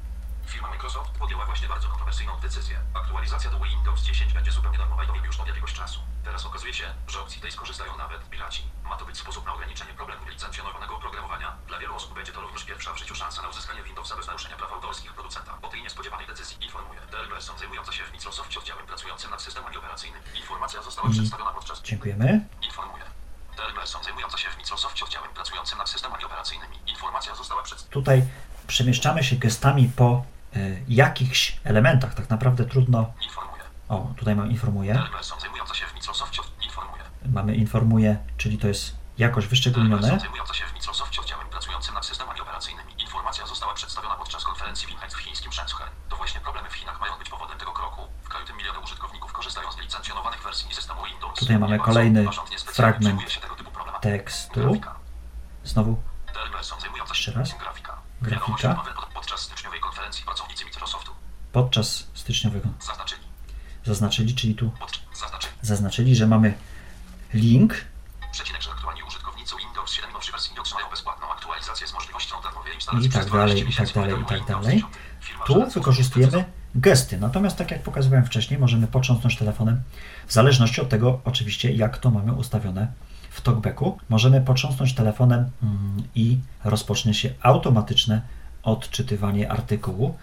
[0.56, 2.80] Firma Microsoft podjęła właśnie bardzo kontrowersyjną decyzję.
[2.94, 6.00] Aktualizacja do Windows 10 będzie zupełnie darmowa i już od jakiegoś czasu.
[6.24, 8.64] Teraz okazuje się, że opcji tej skorzystają nawet piraci.
[8.84, 11.56] Ma to być sposób na ograniczenie problemów licencjonowanego oprogramowania.
[11.68, 14.56] Dla wielu osób będzie to również pierwsza w życiu szansa na uzyskanie Windowsa bez naruszenia
[14.56, 15.58] praw autorskich producenta.
[15.62, 17.00] O tej niespodziewanej decyzji informuje.
[17.12, 20.24] Dell Person zajmująca się w Microsoftie oddziałem pracującym nad systemami operacyjnymi.
[20.36, 21.82] Informacja została I- przedstawiona podczas...
[21.82, 22.48] Dziękujemy.
[22.62, 23.04] Informuje.
[23.58, 26.80] Dell Person zajmująca się w Microsoftie oddziałem pracującym nad systemami operacyjnymi.
[26.88, 27.94] Informacja została przedstawiona...
[27.94, 28.24] Tutaj
[28.68, 30.26] przemieszczamy się gestami po
[30.88, 32.14] jakichś elementach.
[32.14, 33.14] Tak naprawdę trudno.
[33.22, 33.64] Informuje.
[33.90, 34.94] O, tutaj mam informuję.
[36.64, 37.04] Informuje.
[37.26, 40.02] Mamy informuję, czyli to jest jakoś wyszczególnione.
[40.02, 42.94] Person zajmująca się w Microsoftie oddziałem pracującym nad systemami operacyjnymi.
[43.02, 45.88] Informacja została przedstawiona podczas konferencji Winheim w chińskim Shenzhen.
[46.10, 48.02] To właśnie problemy w Chinach mają być powodem tego kroku.
[48.24, 51.40] W kraju tym miliony użytkowników korzystają z licencjonowanych wersji systemu Windows.
[51.40, 52.26] Tutaj mamy kolejny
[52.66, 53.22] fragment
[54.02, 54.82] tekstu.
[55.64, 56.02] Znowu
[57.10, 57.56] Jeszcze raz.
[58.32, 61.12] Pod- podczas styczniowej konferencji pracownicy Microsoftu
[61.52, 63.22] podczas styczniowego zaznaczyli.
[63.86, 64.72] zaznaczyli, czyli tu.
[65.14, 65.54] Zaznaczyli.
[65.62, 66.54] zaznaczyli, że mamy
[67.34, 67.74] link.
[68.32, 73.10] Przecinek, że aktualni użytkownicy Windows 7 nowszej wersji otrzymają bezpłatną aktualizację z możliwością darmowej instalacji
[73.10, 74.76] I tak przez dalej, 12 i tak dalej, i tak dalej.
[74.76, 74.94] 10.
[75.22, 77.18] Firma Tu wykorzystujemy gesty.
[77.18, 79.82] Natomiast, tak jak pokazywałem wcześniej, możemy potrząsnąć telefonem
[80.28, 82.88] w zależności od tego, oczywiście, jak to mamy ustawione
[83.36, 83.98] w talkbacku.
[84.10, 88.22] Możemy potrząsnąć telefonem mm, i rozpocznie się automatyczne
[88.64, 90.18] odczytywanie artykułu.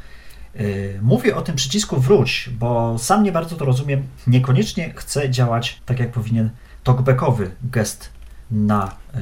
[0.54, 4.06] Yy, Mówię o tym przycisku wróć, bo sam nie bardzo to rozumiem.
[4.26, 6.50] Niekoniecznie chcę działać tak, jak powinien
[6.84, 8.10] talkbackowy gest
[8.50, 9.20] na yy,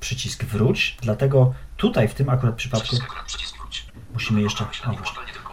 [0.00, 2.96] przycisk wróć, dlatego tutaj w tym akurat przypadku
[4.12, 4.70] musimy jeszcze, o,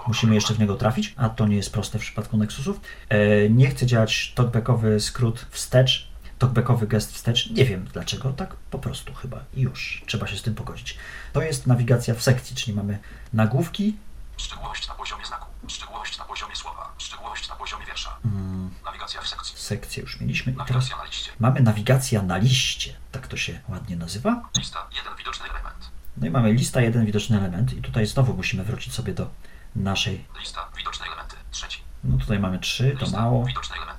[0.07, 2.81] musimy jeszcze w niego trafić, a to nie jest proste w przypadku Nexusów.
[3.09, 6.08] E, nie chcę działać talkbackowy skrót wstecz,
[6.39, 7.49] talkbackowy gest wstecz.
[7.51, 10.97] Nie wiem dlaczego, tak po prostu chyba już trzeba się z tym pogodzić.
[11.33, 12.99] To jest nawigacja w sekcji, czyli mamy
[13.33, 13.97] nagłówki,
[14.37, 15.45] Szczegółowość na poziomie znaku.
[15.67, 16.93] Szczegółowość na poziomie słowa.
[16.97, 18.17] Szczegółowość na poziomie wiersza.
[18.25, 19.57] mm, Nawigacja w sekcji.
[19.57, 21.31] sekcję już mieliśmy i teraz Nawigacja na liście.
[21.39, 24.49] mamy nawigacja na liście, tak to się ładnie nazywa.
[24.57, 24.87] Lista.
[24.95, 25.89] Jeden widoczny element.
[26.17, 29.29] No i mamy lista, jeden widoczny element i tutaj znowu musimy wrócić sobie do
[29.75, 30.67] naszej, Lista.
[30.77, 31.35] Widoczne elementy.
[31.51, 31.81] Trzeci.
[32.03, 33.21] no tutaj mamy trzy, to Lista.
[33.21, 33.45] mało.
[33.45, 33.98] Widoczne elementy.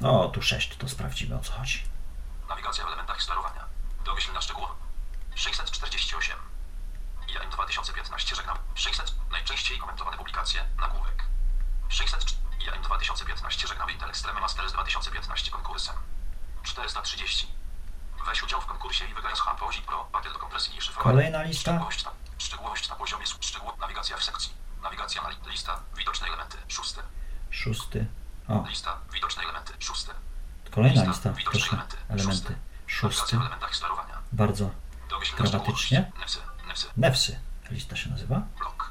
[0.00, 0.08] Szósty.
[0.08, 1.82] O, tu sześć, to sprawdzimy o co chodzi.
[2.48, 3.64] Nawigacja w elementach sterowania.
[4.04, 4.74] Domyślna szczegółowa.
[5.34, 6.36] 648.
[7.28, 8.58] IAM 2015 żegnam.
[8.74, 9.14] 600.
[9.30, 10.64] Najczęściej komentowane publikacje.
[10.80, 11.24] Nagłówek.
[11.88, 12.24] 600.
[12.60, 15.94] IAM 2015 żegnam Intel Extreme Masters 2015 konkursem.
[16.62, 17.48] 430.
[18.26, 21.12] Weź udział w konkursie i wygraj z Hampozi Pro pakiet do kompresji i szyfrowania.
[21.16, 21.70] Kolejna lista.
[21.70, 24.52] Szczegółowość na, szczegółowość na poziomie szczegół, nawigacja w sekcji.
[24.82, 27.02] Nawigacja na li, lista, widoczne elementy, szóste.
[27.50, 28.06] Szósty.
[28.48, 30.12] O, Lista, widoczne elementy, szóste.
[30.70, 31.32] kolejna lista.
[31.32, 31.96] widoczne Proszę.
[32.08, 32.54] elementy.
[32.86, 33.38] Szósty.
[34.32, 34.70] Bardzo
[35.22, 35.90] szczegółowość.
[35.92, 37.40] Nefsy, nefsy, Nefsy.
[37.70, 38.42] Lista się nazywa.
[38.58, 38.90] blok.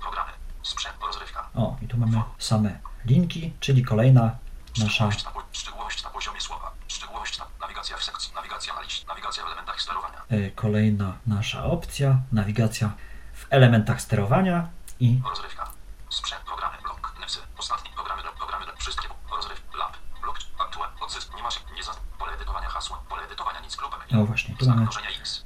[0.00, 1.48] Programy, sprzęt, rozrywka.
[1.54, 4.30] O, i tu mamy same linki, czyli kolejna
[4.78, 5.08] nasza
[5.52, 6.72] Szczegółowość na, poziomie słowa.
[6.88, 8.34] Szczegółowość na nawigacja w sekcji.
[8.34, 9.06] Nawigacja na liście.
[9.06, 10.22] Nawigacja w elementach sterowania.
[10.32, 12.90] y, kolejna nasza opcja, nawigacja
[13.34, 14.68] w elementach sterowania
[15.00, 15.70] i Rozrywka.
[16.10, 17.40] Sprzęt, programy, blok, nefsy.
[17.58, 21.92] Ostatni, programy, blok, programy, blok, wszystkie, rozryw, lab, blok, aktual, odzysk, nie masz, nie za,
[22.18, 24.86] pole edytowania hasła, pole edytowania nic, klubem, No właśnie, tu mamy-
[25.20, 25.44] x,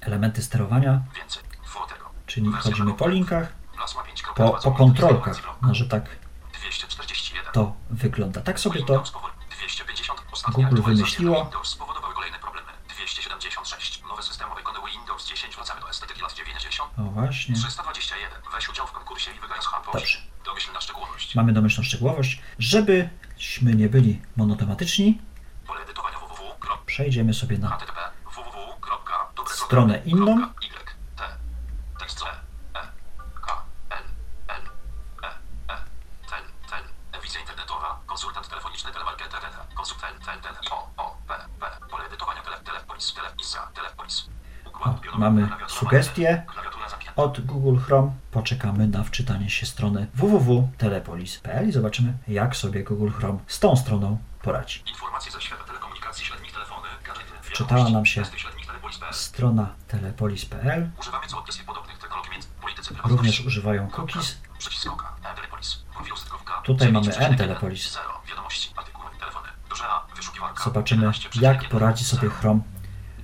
[0.00, 1.02] elementy sterowania,
[2.26, 4.22] czyli chodzimy po linkach, Plasma 5.
[4.36, 6.02] po, po kontrolkach, może tak
[6.52, 7.52] 241.
[7.52, 8.40] to wygląda.
[8.40, 10.20] Tak sobie to Windows powol- 250.
[10.32, 11.34] Ostatnie Google wymyśliło.
[11.36, 12.68] do Windows spowodowały kolejne problemy.
[12.88, 14.02] 276.
[14.08, 15.56] Nowe systemy wykonały Windows 10.
[15.56, 16.90] Wracamy do estetyki lat 90.
[16.98, 18.28] O właśnie, 321.
[18.54, 19.40] Weź udział w konkursie i.
[19.92, 20.18] Dobrze.
[20.44, 21.34] Domyślna szczegółowość.
[21.34, 22.42] mamy domyślną szczegółowość.
[22.58, 25.18] Żebyśmy nie byli monotematyczni,
[26.86, 27.78] przejdziemy sobie na.
[29.70, 30.50] Stronę inną.
[38.06, 38.92] Konsultant telefoniczny.
[38.92, 39.40] Telemarketer.
[39.76, 40.14] Konsultant.
[40.70, 40.88] O.
[40.96, 41.16] O.
[41.28, 41.34] P.
[41.60, 41.66] P.
[41.90, 42.42] Pole edytowania.
[42.42, 42.56] Tele.
[42.64, 43.14] Telepolis.
[43.74, 44.30] Telepolis.
[45.18, 46.46] Mamy sugestie.
[47.16, 48.12] od Google Chrome.
[48.30, 54.18] Poczekamy na wczytanie się strony www.telepolis.pl i zobaczymy, jak sobie Google Chrome z tą stroną
[54.42, 54.82] poradzi.
[54.88, 58.22] Informacje ze świata telekomunikacji, średnich telefony, gadżety, Wczytała nam się.
[59.30, 60.90] Strona telepolis.pl.
[61.00, 61.26] Używamy
[61.66, 64.38] podobnych technologii między polityce Również używają cookies.
[64.58, 65.16] Przycisk oka,
[66.12, 66.62] użytkownika.
[66.64, 67.92] Tutaj mamy 9,1, e-telepolis.
[67.92, 70.64] 0, wiadomości, artykuły, telefony, duże A, wyszukiwarka.
[70.64, 72.34] Zobaczymy, 11,1, jak poradzi sobie 0.
[72.40, 72.60] Chrome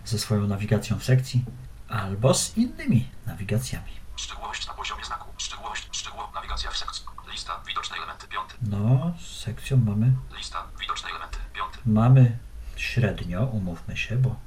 [0.05, 1.45] ze swoją nawigacją w sekcji
[1.89, 3.93] albo z innymi nawigacjami.
[4.17, 7.05] Szczegółowość na poziomie znaku, szczegółowość, szczegółowa, nawigacja w sekcji.
[7.33, 8.55] Lista, widoczne elementy, piąty.
[8.63, 11.79] No, z sekcją mamy, Lista, widoczne elementy, piąty.
[11.87, 12.39] mamy
[12.77, 14.46] średnio, umówmy się, bo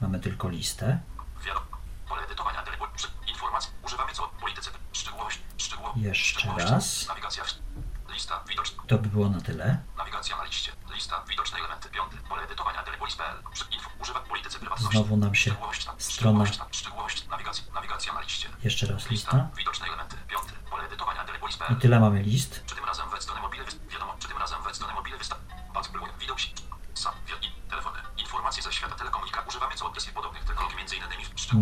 [0.00, 1.00] mamy tylko listę.
[1.46, 1.60] Wiado,
[2.08, 7.08] pole edytowania, telefon, przy, informacje, używamy co polityce, szczegółowość, szczegółowo, Jeszcze raz.
[7.08, 7.54] Nawigacja w,
[8.12, 9.78] lista, widoczna, To by było na tyle.
[9.98, 10.72] Nawigacja na liście.
[10.94, 12.16] Lista, widoczne elementy, piąty.
[12.28, 13.36] Pole edytowania, telepolis.pl.
[13.52, 14.96] Przy- Info, używa polityce prywatności.
[14.98, 18.48] Znowu nam się strona- Szczegółowość, na- szczegółowość, nawigacja, nawigacja na liście.
[18.64, 19.48] Jeszcze raz Lista, lista.
[19.56, 20.52] widoczne elementy, piąty.
[20.70, 21.24] Pole edytowania,
[21.70, 22.64] I tyle mamy list.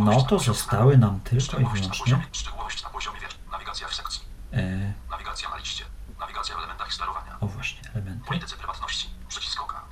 [0.04, 2.26] No to zostały nam tylko i wyłącznie
[4.52, 5.84] e, Nawigacja na liście.
[6.18, 7.36] Nawigacja w elementach sterowania.
[7.40, 8.26] o właśnie, elementy.
[8.26, 9.08] Polityce prywatności.
[9.28, 9.86] Przycisk oka.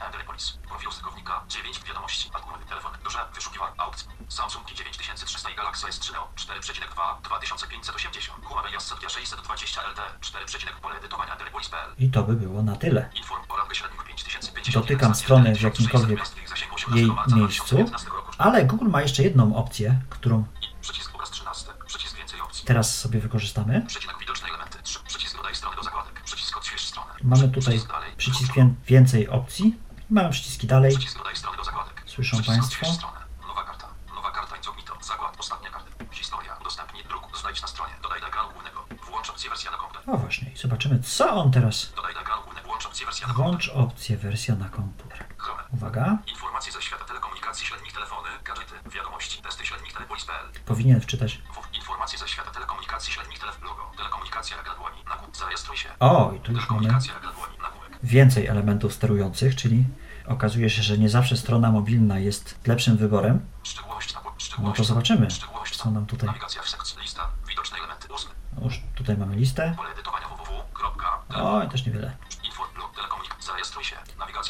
[0.69, 1.45] Profil użytkownika.
[1.49, 2.31] 9 wiadomości.
[2.69, 2.93] Telefon.
[3.05, 3.19] Duże.
[3.79, 4.09] Aukcje.
[4.29, 8.45] Samsung i9300 i Galaxy S3 Neo 4,2 2580.
[8.45, 11.37] Huawei Assetia 620 LT 4, pole edytowania.
[11.99, 13.11] I to by było na tyle.
[13.15, 14.75] Inform o rangę średnich 5050.
[14.75, 16.21] Dotykam strony w jakimkolwiek
[16.95, 17.77] jej miejscu,
[18.45, 20.45] ale Google ma jeszcze jedną opcję, którą
[20.81, 21.71] Przycisk obraz 13.
[21.87, 22.65] Przycisk więcej opcji.
[22.67, 23.87] teraz sobie wykorzystamy.
[24.21, 24.79] Widoczne elementy.
[24.83, 24.99] 3.
[25.07, 26.23] Przycisk dodaj strony do zakładek.
[26.25, 27.11] Przycisk odśwież stronę.
[27.23, 28.13] Mamy tutaj Przycisk dalej.
[28.17, 29.79] przycisk wię- więcej opcji.
[30.11, 30.93] Mamy przyciski dalej.
[30.97, 32.03] Przycisk dodaj strony do zakładek.
[32.07, 32.87] Słyszą Przycisk Państwo?
[32.93, 33.19] stronę.
[33.49, 33.89] Nowa karta.
[34.15, 34.93] Nowa karta incognito.
[35.03, 35.37] Zakład.
[35.41, 35.91] Ostatnia karta.
[36.11, 36.57] Historia.
[36.61, 37.39] Udostępnij druk.
[37.41, 37.93] Znajdź na stronie.
[38.03, 38.85] Dodaj do ekranu głównego.
[39.11, 40.03] Włącz opcję wersja na komputer.
[40.11, 41.93] O właśnie, i zobaczymy, co on teraz.
[41.97, 42.67] Dodaj do ekranu głównego.
[42.69, 43.85] Włącz opcję wersja na Włącz komputer.
[43.93, 45.25] opcję wersja na komputer.
[45.73, 47.04] Uwaga, Informacje ze świata
[47.55, 50.65] telekomunikacji, średnich telefony, gadżety, wiadomości, testy średnich telepolis.pl.
[50.67, 51.43] powinien wczytać.
[51.75, 53.63] Informacje ze świata telekomunikacji, średnich telef...
[53.63, 53.93] Logo.
[53.97, 55.05] Telekomunikacja na dłoni.
[55.09, 55.37] Nagłówek.
[55.37, 55.89] Zarejestruj się.
[56.01, 56.89] O, i tu już mamy
[58.03, 59.85] więcej elementów sterujących, czyli
[60.27, 63.47] okazuje się, że nie zawsze strona mobilna jest lepszym wyborem.
[64.59, 65.29] No to zobaczymy,
[65.73, 66.29] co nam tutaj.
[68.15, 68.31] Ósmy.
[68.65, 69.77] Już tutaj mamy listę.
[71.35, 72.17] O, też niewiele.
[72.95, 73.43] Telekomunikacja.
[73.47, 73.97] Zarejestruj się.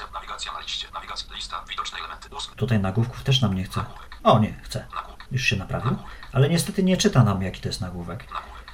[0.03, 0.21] Nawigacja.
[0.21, 0.89] Nawigacja na liście.
[0.95, 1.35] Nawigacja.
[1.35, 1.65] Lista.
[1.69, 2.29] Widoczne elementy.
[2.37, 2.57] Ósmy.
[2.57, 3.81] Tutaj nagłówków też nam nie chce.
[3.81, 4.17] Nagłówek.
[4.25, 4.87] O, nie, chce.
[5.31, 5.97] Już się naprawił.
[6.33, 8.25] Ale niestety nie czyta nam, jaki to jest nagłówek.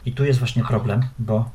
[0.04, 1.50] I tu jest właśnie problem, bo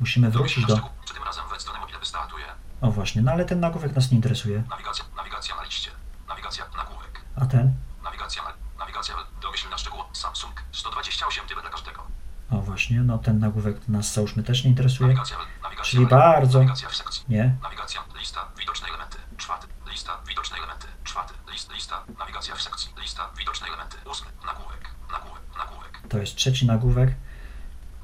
[0.00, 0.74] musimy wrócić do...
[0.76, 2.44] Szczegół- Czy tym razem wejdź stronę mobile wystartuje?
[2.80, 4.62] O właśnie, no ale ten nagłówek nas nie interesuje.
[4.70, 5.04] Nawigacja.
[5.16, 5.90] Nawigacja na liście.
[6.28, 6.64] Nawigacja.
[6.76, 7.20] Nagłówek.
[7.36, 7.74] A ten?
[8.04, 8.42] Nawigacja.
[8.42, 9.14] na- Nawigacja.
[9.42, 10.00] Domyślna szczegół.
[10.12, 10.62] Samsung.
[10.72, 12.06] 128 tyle dla każdego.
[12.54, 15.08] O właśnie, no ten nagłówek nas załóżmy też nie interesuje.
[15.08, 15.36] Nawigacja.
[15.62, 15.90] Nawigacja.
[15.90, 17.24] Czyli bardzo- Nawigacja w sekcji.
[17.28, 17.56] Nie?
[17.62, 18.00] Nawigacja.
[18.18, 18.48] Lista.
[18.58, 19.18] Widoczne elementy.
[19.36, 19.66] Czwarty.
[19.90, 20.12] Lista.
[20.28, 20.86] Widoczne elementy.
[21.04, 21.34] Czwarty.
[21.52, 22.04] List, lista.
[22.18, 22.90] Nawigacja w sekcji.
[23.02, 23.30] Lista.
[23.38, 23.96] Widoczne elementy.
[24.10, 24.26] Ósmy.
[24.46, 24.90] Nagłówek.
[25.12, 25.42] Nagłówek.
[25.58, 26.02] Nagłówek.
[26.08, 27.14] To jest trzeci nagłówek.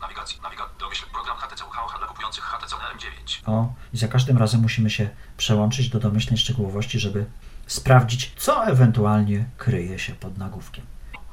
[0.00, 0.42] Nawigacja.
[0.42, 0.62] Nawiga.
[0.80, 1.04] Domyśl.
[1.12, 3.50] Program HTC UH dla kupujących HTC M9.
[3.50, 7.26] O, i za każdym razem musimy się przełączyć do domyślnej szczegółowości, żeby
[7.66, 10.86] sprawdzić, co ewentualnie kryje się pod nagłówkiem.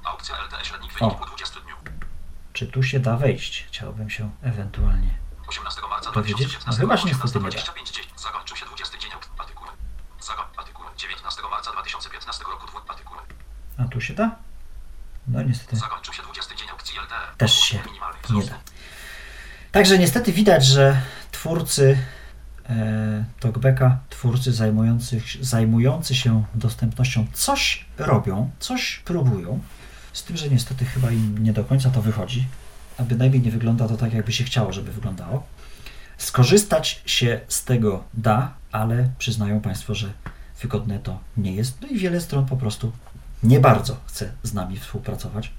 [0.04, 1.06] Aukcja LTE średnik O.
[1.06, 1.57] wynik po 20 dniu.
[2.58, 3.66] Czy tu się da wejść?
[3.68, 5.18] Chciałbym się ewentualnie.
[5.48, 6.48] 18 marca Dowiedzieć?
[6.48, 7.50] 2015 No chyba niestety nie da.
[7.50, 8.06] 25 dzień.
[8.16, 9.12] Zakończył się 20 dzień
[10.58, 12.68] artykuły 19 marca 2015 roku.
[13.78, 14.36] A tu się da?
[15.28, 17.38] No niestety Zakończył się 20 dzień aukcji LTE.
[17.38, 17.80] też się
[18.30, 18.60] nie da.
[19.72, 21.98] Także niestety widać, że twórcy
[22.70, 29.62] e, Talkbacka, twórcy zajmujący, zajmujący się dostępnością coś robią, coś próbują.
[30.14, 32.48] Z tym, że niestety chyba im nie do końca to wychodzi,
[32.98, 35.44] a bynajmniej nie wygląda to tak, jakby się chciało, żeby wyglądało.
[36.18, 40.14] Skorzystać się z tego da, ale przyznają Państwo, że
[40.62, 41.82] wygodne to nie jest.
[41.82, 42.92] No i wiele stron po prostu
[43.44, 45.52] nie bardzo chce z nami współpracować.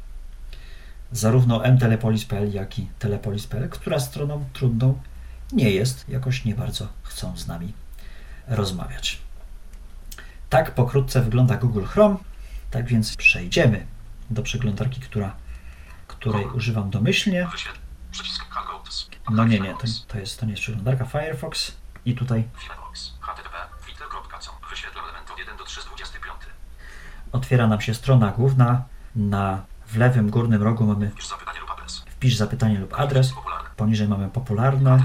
[1.12, 4.98] Zarówno mtelepolis.pl, jak i telepolis.pl, która stroną trudną
[5.52, 7.72] nie jest, jakoś nie bardzo chcą z nami
[8.48, 9.18] rozmawiać.
[10.50, 12.16] Tak pokrótce wygląda Google Chrome.
[12.70, 13.86] Tak więc przejdziemy
[14.30, 15.36] do przeglądarki, która,
[16.06, 17.48] której używam domyślnie.
[19.30, 21.76] No nie, nie, to, to, jest, to nie jest przeglądarka Firefox.
[22.04, 23.14] I tutaj Firefox.
[23.20, 23.56] HTTP.
[23.86, 24.54] Filter.com.
[24.70, 26.34] Wyświetl element od 1 do 3 z 25.
[27.32, 28.84] otwiera nam się strona główna.
[29.16, 31.10] Na w lewym górnym rogu mamy
[32.06, 33.32] Wpisz zapytanie lub adres.
[33.76, 35.04] Poniżej mamy popularne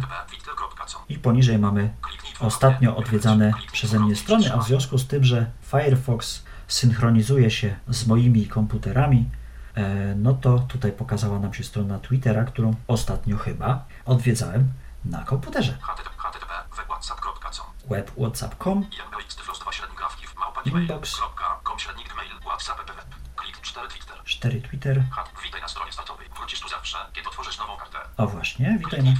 [1.09, 1.93] i poniżej mamy
[2.39, 8.07] ostatnio odwiedzane przeze mnie strony, a w związku z tym, że Firefox synchronizuje się z
[8.07, 9.29] moimi komputerami,
[9.75, 14.73] e, no to tutaj pokazała nam się strona Twittera, którą ostatnio chyba odwiedzałem
[15.05, 15.77] na komputerze.
[15.81, 16.53] HTTP.
[16.77, 17.65] Webwhatsapp.com.
[17.89, 21.17] webwhatsapp.com IMBX Tyflos 2 średnik grafiki w małpa Inbox.
[21.17, 23.05] gmail.com średnik gmail WhatsApp web.
[23.35, 24.17] Klik 4 Twitter.
[24.23, 25.03] 4 Twitter.
[25.11, 25.29] Hat.
[25.43, 26.29] Witaj na stronie startowej.
[26.37, 27.97] Wrócisz tu zawsze, kiedy otworzysz nową kartę.
[28.17, 29.11] O właśnie, witaj na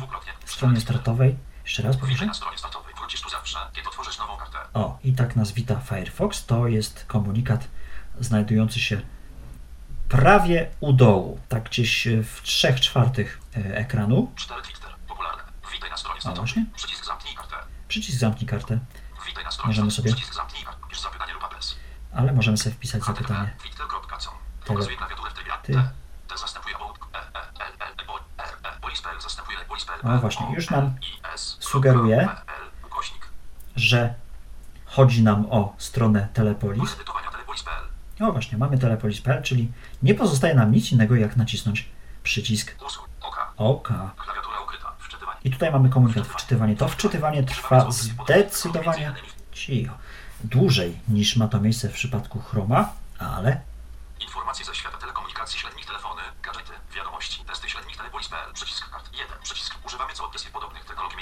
[0.46, 1.38] stronie startowej.
[1.64, 2.26] Jeszcze raz powtórzę.
[2.26, 2.93] na stronie startowej.
[3.08, 4.58] Tu zawsze, kiedy otworzysz nową kartę.
[4.74, 6.46] O, i tak nas wita Firefox.
[6.46, 7.68] To jest komunikat
[8.20, 9.02] znajdujący się
[10.10, 14.32] prawie u dołu, tak gdzieś e, w 3 czwartych e, ekranu.
[14.36, 14.90] 4 Twitter.
[15.08, 15.44] Popularne.
[15.74, 16.66] Witaj na stronie właśnie.
[16.76, 17.56] Przycisk zamknij kartę.
[17.88, 18.80] Przycisk zamknij kartę,
[19.28, 20.80] Witaj na stronie Możemy sobie- Przycisk zamknij kartę.
[20.90, 21.76] Pisz zapytanie lub adres.
[22.16, 23.54] ale możemy sobie wpisać zapytanie.
[23.62, 24.34] Twitter.com.
[24.66, 25.52] Pokazuje klawiaturę w trybie.
[25.64, 25.90] T.
[26.28, 27.08] T zastępuje obok.
[27.14, 27.22] E, E,
[27.66, 27.94] L, L,
[28.40, 30.12] E, E, Polis.pl zastępuje Polis.pl.
[30.16, 30.96] O, właśnie, już nam
[31.36, 32.30] sugeruje.
[33.84, 34.14] Że
[34.86, 36.96] chodzi nam o stronę Telepolis.
[38.22, 39.72] O właśnie, mamy telepolis.pl, czyli
[40.04, 41.90] nie pozostaje nam nic innego jak nacisnąć
[42.24, 42.76] przycisk.
[43.58, 44.12] Oka.
[45.44, 46.76] I tutaj mamy komunikat wczytywanie.
[46.76, 49.16] To wczytywanie trwa zdecydowanie
[49.52, 49.94] cicho.
[50.44, 53.62] Dłużej niż ma to miejsce w przypadku Chroma, ale
[54.20, 58.54] Informacje ze świata telekomunikacji, średnich telefony, gadżety, wiadomości, testy średnich telepolis.pl.
[58.54, 59.10] Przycisk kart.
[59.14, 59.38] 1.
[59.44, 59.76] Przycisk.
[59.86, 61.14] Używamy co podobnych technologii,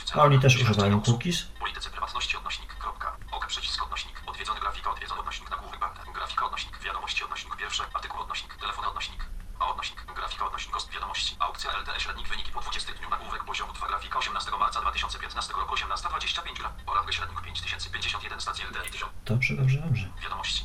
[0.00, 1.42] w celach oni też używają cookies.
[1.58, 2.74] Polityce prywatności odnośnik.
[2.74, 3.16] Kropka.
[3.30, 3.46] Ok.
[3.46, 4.22] Przycisk odnośnik.
[4.26, 6.04] Odwiedzony grafika, odwiedzony odnośnik nagłówek banner.
[6.14, 6.78] Grafika odnośnik.
[6.78, 7.84] Wiadomości odnośnik pierwsze.
[7.94, 8.54] Artykuł odnośnik.
[8.54, 9.24] Telefon odnośnik.
[9.60, 10.12] A odnośnik.
[10.16, 10.74] Grafika odnośnik.
[10.74, 11.36] Kost wiadomości.
[11.38, 15.74] Aukcja LTE średnik wyniki po 20 dniu nagłówek poziomu 2 grafika 18 marca 2015 roku
[15.74, 16.72] 18.25 gra.
[16.86, 19.12] Poranny średnik 5051 stacji LTE i 1000.
[19.28, 20.08] dobrze, dobrze, dobrze.
[20.22, 20.64] Wiadomości.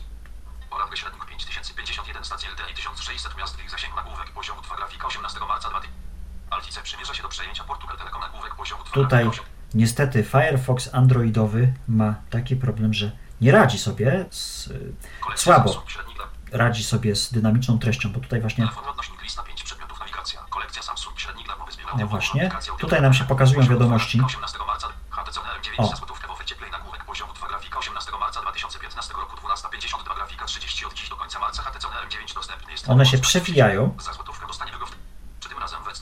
[0.70, 5.08] Poranny średnik 5051 stacji LTE i 1600 miast w ich zasięgu nagłówek poziomu 2 grafika
[5.08, 6.04] 18 marca 2000.
[6.50, 9.30] Altice przymierza się do przejęcia Portugal nagłówek poziomu 2 Tutaj
[9.74, 14.70] niestety Firefox Androidowy ma taki problem, że nie radzi sobie z,
[15.20, 15.84] Kolekcja słabo
[16.54, 20.40] radzi sobie z dynamiczną treścią, bo tutaj właśnie Telefon odnośnik lista 5 przedmiotów nawigacja.
[20.50, 22.52] Kolekcja Samsung średnik dla mowy zbiera No właśnie.
[22.80, 24.22] Tutaj nam się pokazują wiadomości.
[24.26, 25.88] 18 marca HTC M9 O.
[25.88, 30.46] za złotówkę w ofercie Play nagłówek poziomu 2 grafika 18 marca 2015 roku 12.52 grafika
[30.46, 32.83] 30 od dziś do końca marca HTC M9 dostępny jest.
[32.94, 33.96] One się przewijają.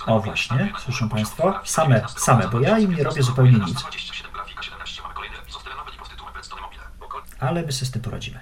[0.05, 1.59] O właśnie, słyszą Państwo?
[1.65, 3.79] Same, same, bo ja im nie robię zupełnie nic.
[3.79, 6.81] 27 grafika 17 mamy kolejny epizod terenowy i podtytułem Redstone Mobile.
[6.99, 8.39] Okol- Ale my sobie z tym poradzimy.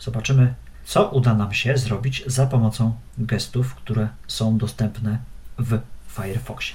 [0.00, 5.18] Zobaczymy, co uda nam się zrobić za pomocą gestów, które są dostępne
[5.58, 6.74] w Firefoxie.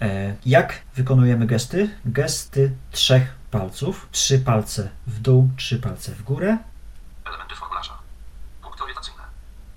[0.00, 1.90] E, Jak wykonujemy gesty?
[2.04, 4.08] Gesty trzech palców.
[4.12, 6.58] Trzy palce w dół, trzy palce w górę.
[7.26, 7.54] Elementy.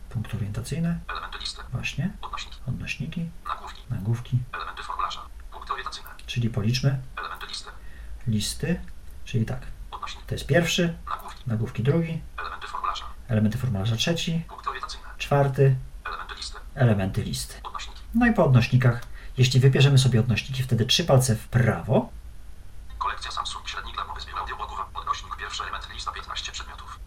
[0.09, 0.99] Punkty orientacyjne.
[1.11, 1.61] Elementy listy.
[1.71, 2.09] Właśnie.
[2.21, 2.57] Odnośniki.
[2.67, 3.81] Odnośniki, Nagłówki.
[3.89, 4.39] nagłówki.
[4.53, 5.21] Elementy formularza.
[5.51, 6.09] Punkty orientacyjne.
[6.25, 7.69] Czyli policzmy Elementy listy.
[8.27, 8.81] listy.
[9.25, 10.25] Czyli tak, Odnośnik.
[10.25, 11.43] to jest pierwszy, Nagłówki.
[11.47, 13.05] nagłówki drugi, Elementy formularza.
[13.27, 15.07] elementy formularza trzeci, Punkty orientacyjne.
[15.17, 16.57] czwarty, Elementy listy.
[16.75, 17.55] elementy listy.
[17.63, 17.99] Odnośniki.
[18.15, 19.01] No i po odnośnikach,
[19.37, 22.09] jeśli wybierzemy sobie odnośniki, wtedy trzy palce w prawo,
[22.97, 23.69] Kolekcja Samsung.
[23.69, 24.89] Średnik dla mowy zbiera audioblogowa.
[24.93, 25.35] Odnośnik.
[25.37, 26.99] Pierwszy element lista 15 przedmiotów.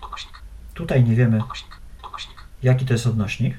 [0.00, 0.40] Odnośnik.
[0.74, 1.77] Tutaj nie wiemy, Odnośnik.
[2.62, 3.58] Jaki to jest odnośnik.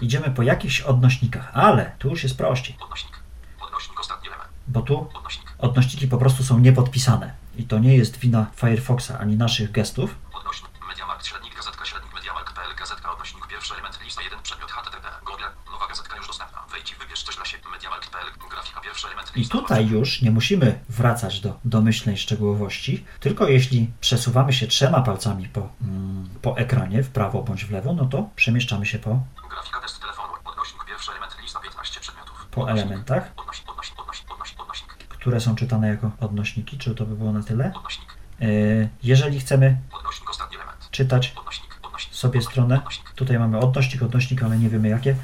[0.00, 3.18] Idziemy po jakichś odnośnikach, ale tu już jest prościej, Odnośnik.
[3.60, 4.00] Odnośnik.
[4.00, 4.50] Ostatni element.
[4.68, 5.48] bo tu Odnośnik.
[5.58, 7.34] odnośniki po prostu są niepodpisane.
[7.56, 10.70] I to nie jest wina Firefoxa ani naszych gestów, Odnośnik.
[10.88, 11.26] Mediamarkt.
[11.26, 11.54] Średnik.
[11.56, 11.84] Gazetka.
[11.84, 12.14] Średnik.
[12.14, 12.74] Mediamarkt.pl.
[12.78, 13.12] Gazetka.
[13.12, 13.46] Odnośnik.
[13.46, 13.98] Pierwszy element.
[14.04, 14.42] Lista 1.
[14.42, 14.70] Przedmiot.
[14.70, 15.08] HTTP.
[15.26, 15.44] Google.
[15.72, 16.58] Nowa gazetka już dostępna.
[16.70, 17.64] Wejdź i wybierz coś dla siebie.
[17.72, 18.26] Mediamarkt.pl.
[18.50, 18.80] Grafika.
[18.80, 19.27] Pierwszy element.
[19.38, 25.48] I tutaj już nie musimy wracać do domyślnej szczegółowości, tylko jeśli przesuwamy się trzema palcami
[25.48, 29.20] po, mm, po ekranie, w prawo bądź w lewo, no to przemieszczamy się po,
[29.50, 29.80] Grafika.
[29.80, 30.32] Test telefonu.
[30.44, 30.84] Odnośnik.
[30.84, 31.36] Pierwszy element.
[31.42, 32.46] Lista 15 przedmiotów.
[32.50, 33.70] po elementach, Odnośnik.
[33.70, 34.00] Odnośnik.
[34.00, 34.60] Odnośnik.
[34.60, 34.92] Odnośnik.
[35.08, 36.78] Które są czytane jako odnośniki.
[36.78, 37.72] Czy to by było na tyle?
[37.76, 38.08] Odnośnik.
[38.40, 40.30] Yy, Jeżeli chcemy Odnośnik.
[40.30, 40.88] Ostatni element.
[40.90, 41.78] czytać Odnośnik.
[41.82, 42.14] Odnośnik.
[42.14, 42.80] sobie stronę,
[43.14, 45.16] tutaj mamy odnośnik, odnośnik, ale nie wiemy jakie,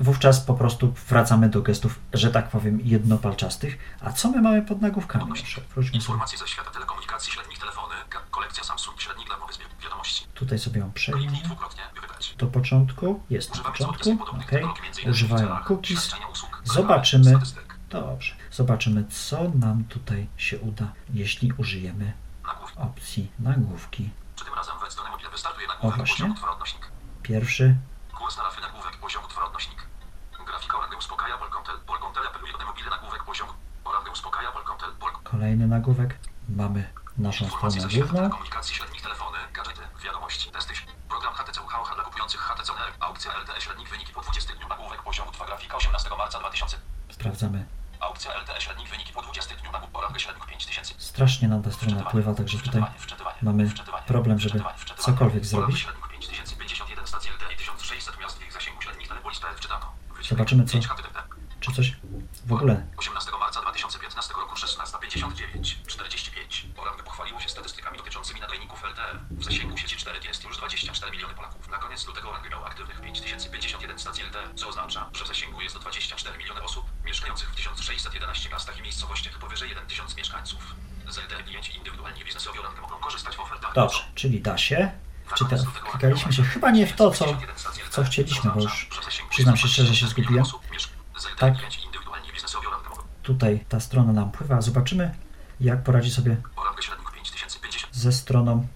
[0.00, 3.78] wówczas po prostu wracamy do gestów, że tak powiem, jednopalczastych.
[4.00, 5.24] A co my mamy pod nagłówkami?
[5.24, 5.92] Wróćmy sobie.
[5.92, 7.32] Informacje ze świata telekomunikacji.
[7.32, 7.94] Średnik telefony.
[8.30, 9.00] Kolekcja Samsung.
[9.00, 9.36] Średnik dla.
[9.82, 10.26] Wiadomości.
[10.34, 11.32] Tutaj sobie ją przejmę.
[12.38, 14.50] Do początku, jest na Używamy początku, ok.
[15.10, 16.14] Używają cookies.
[16.64, 17.34] Zobaczymy.
[17.90, 18.34] Dobrze.
[18.52, 22.12] Zobaczymy, co nam tutaj się uda, jeśli użyjemy
[22.76, 24.10] opcji nagłówki.
[24.36, 26.06] Czy tym razem do wystartuje nagłówek.
[27.22, 27.76] Pierwszy,
[35.24, 36.18] kolejny nagłówek.
[36.48, 38.18] Mamy naszą stronę główną.
[38.18, 40.74] telekomunikacji, średnik telefony, gadżety, wiadomości, testy.
[41.08, 42.92] Program HTC UHH dla kupujących HTC Nr.
[43.00, 46.76] Aukcja LTE średnik wyniki po 20 dniu nagłówek poziomu 2 grafika 18 marca 2000.
[47.10, 47.66] Sprawdzamy.
[48.00, 50.94] Aukcja LTE średnik wyniki po 20 dniu nagłówek średnik 5000.
[50.98, 52.82] Strasznie nam ta strona pływa, także tutaj
[53.42, 53.70] mamy
[54.06, 54.62] problem, żeby
[54.96, 55.86] cokolwiek zrobić.
[60.28, 60.78] Zobaczymy, co-
[61.60, 61.96] Czy coś
[62.46, 63.45] w ogóle 18 marca
[64.16, 69.18] 2015 roku 16.59 45 Orange pochwaliło się statystykami dotyczącymi nadajników LTE.
[69.30, 71.68] W zasięgu sieci 4G jest już 24 miliony Polaków.
[71.68, 75.78] Na koniec lutego Orange miał aktywnych 5051 stacji LTE, co oznacza, że w zasięgu jest
[75.78, 80.74] 24 miliony osób mieszkających w 1611 miastach i miejscowościach powyżej 1000 mieszkańców.
[81.08, 83.74] Z LTE klienci indywidualni biznesowi Orange mogą korzystać w ofertach.
[83.74, 84.90] Dobrze, czyli da się.
[85.34, 85.56] Czyta,
[85.90, 87.24] klikaliśmy się chyba nie w to, co,
[87.84, 88.88] w co chcieliśmy, bo już
[89.30, 90.44] przyznam się szczerze, że się zgubiłem.
[91.38, 91.54] Tak.
[93.26, 94.60] Tutaj ta strona nam pływa.
[94.60, 95.14] Zobaczymy,
[95.60, 97.94] jak poradzi sobie Orange średnik 5050.
[97.94, 98.66] ze stroną.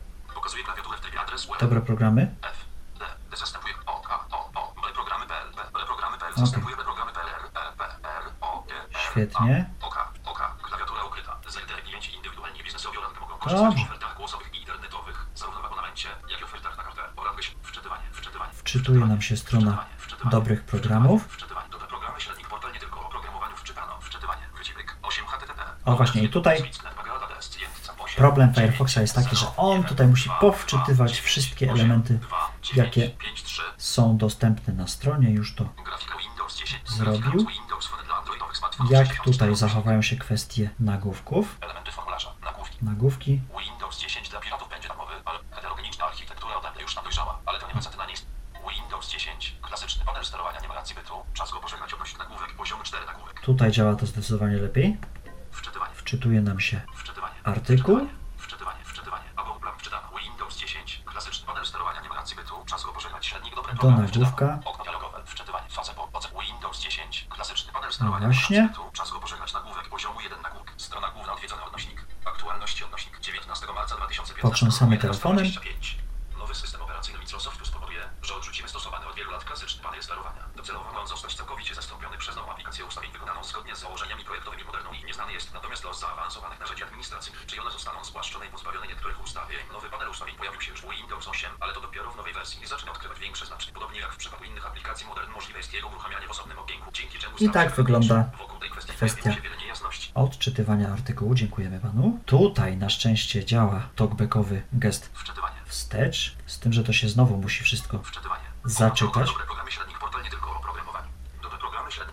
[1.61, 2.35] Dobre programy.
[2.43, 2.65] F,
[2.99, 6.45] D, D zastępuje O, K, O, O, B programy PL, B, B programy PL Okej.
[6.45, 7.29] zastępuje B programy PL,
[8.05, 8.25] R,
[8.95, 9.67] E, Świetnie.
[9.83, 11.39] A, O, K, O, K, klawiatura ukryta.
[25.91, 26.71] O, właśnie, i tutaj
[28.17, 32.19] Problem Firefoxa jest taki, że on tutaj musi powczytywać wszystkie elementy,
[32.75, 33.11] jakie
[33.79, 35.31] są dostępne na stronie.
[35.31, 35.65] Już to
[36.85, 37.47] zrobił.
[38.91, 41.59] Jak tutaj zachowają się kwestie nagłówków.
[42.83, 43.41] Nagłówki.
[43.61, 47.59] Windows 10 dla piratów będzie darmowy, ale heterogeniczna architektura ode mnie już nam dojrzała, ale
[47.59, 48.27] to nie na nic.
[48.71, 52.83] Windows 10, klasyczny panel sterowania, nie ma racji bytu, czas go pożegnać odnośnik nagłówek, poziomu
[52.83, 53.41] 4 nagłówek.
[53.41, 54.97] Tutaj działa to zdecydowanie lepiej.
[56.11, 57.35] Wczytuje nam się wczytywanie.
[57.45, 58.09] Artykuł.
[58.39, 59.75] Wczytywanie, wczytywanie, wczytywanie.
[59.79, 60.09] Wczytano.
[60.19, 64.03] Windows 10, klasyczny panel sterowania, nie ma racji bytu, czas go pożegnać, średnik Do programy,
[64.03, 64.59] nagłówka.
[64.65, 66.29] Okno dialogowe, wczytywanie, fazę po oce.
[66.47, 68.57] Windows 10, klasyczny panel sterowania, No właśnie.
[68.57, 70.73] nie ma racji bytu, czas go pożegnać, nagłówek, poziomu 1 nagłówek.
[70.77, 72.05] Strona główna, odwiedzony odnośnik.
[72.25, 75.45] Aktualności odnośnik 19 marca 2015 Potrząsamy telefonem.
[75.45, 75.97] 11:25.
[76.39, 80.45] Nowy system operacyjny Microsoftu spowoduje, że odrzucimy stosowany od wielu lat klasyczny panel sterowania.
[80.57, 84.65] Docelowo ma on zostać całkowicie zastąpiony przez nową aplikację ustawień wykonaną zgodnie z założeniami projektowymi
[84.65, 87.47] moderną i nieznany jest natomiast los zaawansowanych narzędzi administracyjnych.
[87.47, 89.59] Czy one zostaną spłaszczone i pozbawione niektórych ustawień?
[89.73, 92.63] Nowy panel ustawień pojawił się już w Windows 8, ale to dopiero w nowej wersji
[92.63, 93.73] i zaczyna odkrywać większe znaczenie.
[93.73, 97.19] Podobnie jak w przypadku innych aplikacji modern możliwe jest jego uruchamianie w osobnym okienku, dzięki
[97.19, 98.31] czemu I tak wygląda
[98.89, 99.37] kwestia
[100.15, 101.35] odczytywania artykułu.
[101.35, 102.19] Dziękujemy panu.
[102.27, 105.11] Tutaj na szczęście działa talkbackowy gest
[105.67, 108.03] wstecz, z tym, że to się znowu musi wszystko.
[108.65, 109.31] Zaczytać.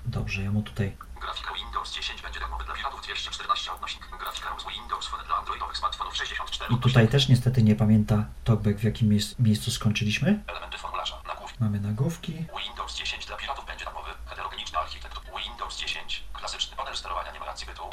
[0.06, 4.04] Dobrze, ja mu tutaj Grafika Windows 10 będzie darmowy dla piratów 214 odnośnik.
[4.20, 8.84] Grafika Windows Phone dla androidowych smartfonów 64 I tutaj też niestety nie pamięta talkback w
[8.84, 10.44] jakim miejsc, miejscu skończyliśmy.
[10.48, 11.22] Elementy formularza.
[11.28, 11.58] Nagłówki.
[11.60, 12.46] Mamy nagłówki.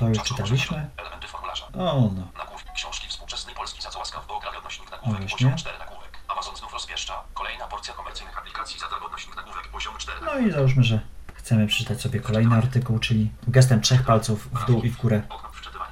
[0.05, 0.91] To już czytaliśmy.
[0.97, 1.67] Elementy formularza.
[1.67, 2.11] O no.
[2.39, 6.19] Nagłówek książki współczesnej Polski za łaskaw geografia odnośnik nagłówek poziom 4 nagłówek.
[6.29, 7.23] Amazon znów rozpieszcza.
[7.35, 10.19] Kolejna porcja komercyjnych aplikacji za odnośnik nagłówek poziom 4.
[10.25, 11.01] No i załóżmy, że
[11.35, 15.23] chcemy przeczytać sobie kolejny artykuł, czyli gestem trzech palców w dół i w górę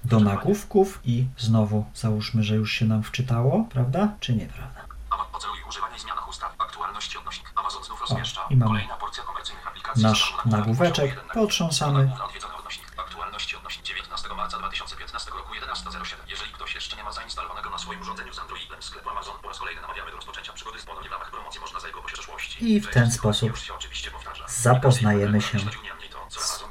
[0.04, 4.08] do nagłówków i znowu załóżmy, że już się nam wczytało, prawda?
[4.20, 4.82] Czy nieprawda?
[5.32, 5.58] Oceluj
[7.56, 8.40] Amazon znów rozmieszcza.
[8.50, 8.88] I mamy
[9.96, 12.12] nasz nagłóweczek, potrząsamy.
[14.86, 16.14] 2015 roku 11.07.
[16.28, 19.58] Jeżeli ktoś jeszcze nie ma zainstalowanego na swoim urządzeniu z Androidem sklepu Amazon, po raz
[19.58, 21.78] kolejny namawiamy do rozpoczęcia przygody z ponownie w ramach promocji można.
[22.60, 23.52] I w ten sposób
[24.46, 25.76] zapoznajemy się jakiś
[26.30, 26.62] czas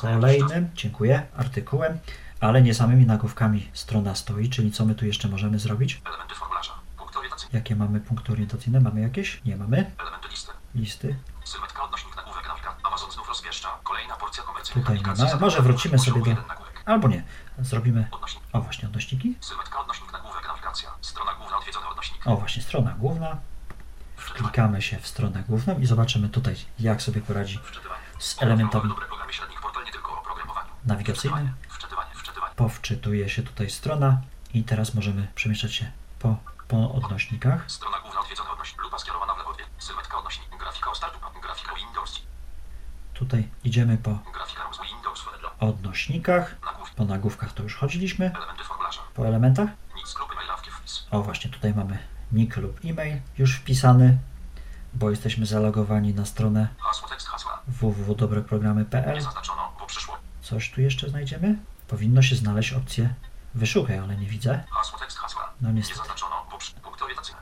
[0.00, 1.98] kolejnym, dziękuję, artykułem,
[2.40, 6.00] ale nie samymi nagłówkami strona stoi, czyli co my tu jeszcze możemy zrobić?
[6.04, 6.72] Elementy formularza.
[6.98, 7.58] Punkt orientacyjny.
[7.58, 8.80] Jakie mamy punkty orientacyjne?
[8.80, 9.44] Mamy jakieś?
[9.44, 9.90] Nie mamy.
[9.98, 10.52] Elementy listy.
[10.74, 11.16] Listy.
[11.44, 12.46] Sylwetka, odnośnik, nagłówek.
[12.82, 13.68] Amazon znów rozwieszcza.
[13.82, 15.36] Kolejna porcja komercyjnych Tutaj nie ma.
[15.40, 16.42] Może wrócimy sobie do...
[16.86, 17.22] Albo nie.
[17.58, 18.08] Zrobimy...
[18.10, 18.44] Odnośnik.
[18.52, 19.34] O właśnie, odnośniki.
[19.40, 20.90] Sylwetka, odnośnik, nagłówek, nawigacja.
[21.00, 22.26] Strona główna, odwiedzony odnośnik.
[22.26, 23.36] O właśnie, strona główna.
[24.34, 27.60] Klikamy się w stronę główną i zobaczymy tutaj, jak sobie poradzi
[28.18, 28.92] z elementami
[31.04, 31.52] wczytywanie.
[32.56, 34.20] Powczytuje się tutaj strona
[34.54, 36.36] i teraz możemy przemieszczać się po,
[36.68, 37.64] po odnośnikach.
[37.70, 38.82] Strona główna, odwiedzony odnośnik.
[38.82, 39.56] Lupa skierowana w lewo.
[39.78, 40.48] Sylwetka, odnośnik.
[40.58, 41.22] Grafika o startup.
[41.42, 42.20] Grafika Windows.
[43.14, 44.18] Tutaj idziemy po
[45.60, 45.68] Fedro.
[45.68, 46.56] odnośnikach.
[46.96, 48.32] Po nagłówkach to już chodziliśmy.
[49.14, 49.68] Po elementach.
[51.10, 51.98] O właśnie, tutaj mamy
[52.32, 54.18] nick lub e-mail już wpisany,
[54.94, 56.68] bo jesteśmy zalogowani na stronę
[57.68, 59.24] www.dobreprogramy.pl.
[60.42, 61.58] Coś tu jeszcze znajdziemy?
[61.88, 63.14] Powinno się znaleźć opcję
[63.56, 64.64] wyszukaj, ale nie widzę.
[65.60, 66.10] No Nie niestety.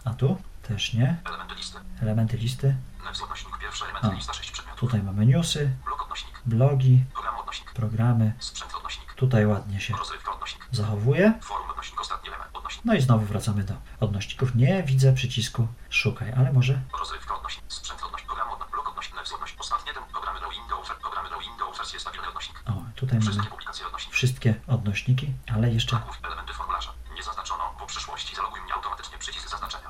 [0.04, 0.36] A tu?
[0.62, 1.16] Też nie.
[1.24, 1.78] Elementy listy.
[2.02, 2.76] Elementy listy.
[3.04, 3.58] News odnośnik.
[3.58, 4.14] Pierwszy elementy A.
[4.14, 4.80] lista 6 przedmiotów.
[4.80, 5.70] Tutaj mamy newsy,
[6.46, 7.04] blogi.
[7.74, 8.34] Programy.
[9.16, 9.94] Tutaj ładnie się
[10.72, 11.32] zachowuje.
[12.84, 14.54] No i znowu wracamy do odnośników.
[14.54, 16.80] Nie widzę przycisku szukaj, ale może
[22.66, 23.42] o, tutaj mamy
[24.10, 26.00] Wszystkie odnośniki, ale jeszcze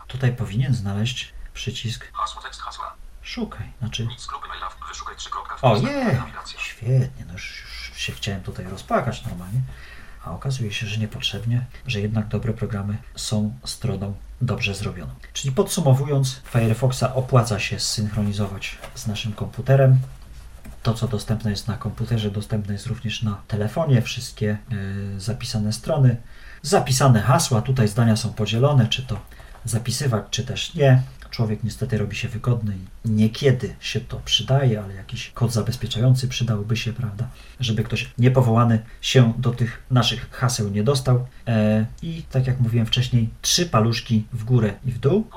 [0.09, 2.12] tutaj powinien znaleźć przycisk
[3.22, 3.72] szukaj.
[3.78, 4.09] Znaczy.
[5.62, 6.61] O nawigacja.
[6.61, 7.53] Świetnie, no już
[8.05, 9.61] się chciałem tutaj rozpłakać normalnie.
[10.24, 15.12] A okazuje się, że niepotrzebnie, że jednak dobre programy są stroną dobrze zrobioną.
[15.32, 19.98] Czyli podsumowując, Firefoxa opłaca się zsynchronizować z naszym komputerem.
[20.82, 24.02] To, co dostępne jest na komputerze, dostępne jest również na telefonie.
[24.02, 24.59] Wszystkie
[25.16, 26.16] y, zapisane strony,
[26.62, 27.62] zapisane hasła.
[27.62, 29.20] Tutaj zdania są podzielone, czy to
[29.64, 31.02] zapisywać, czy też nie.
[31.35, 36.76] Człowiek niestety robi się wygodny i niekiedy się to przydaje, ale jakiś kod zabezpieczający przydałby
[36.76, 37.28] się, prawda,
[37.61, 41.26] żeby ktoś niepowołany się do tych naszych haseł nie dostał.
[41.47, 45.30] E, I tak jak mówiłem wcześniej, trzy paluszki w górę i w dół.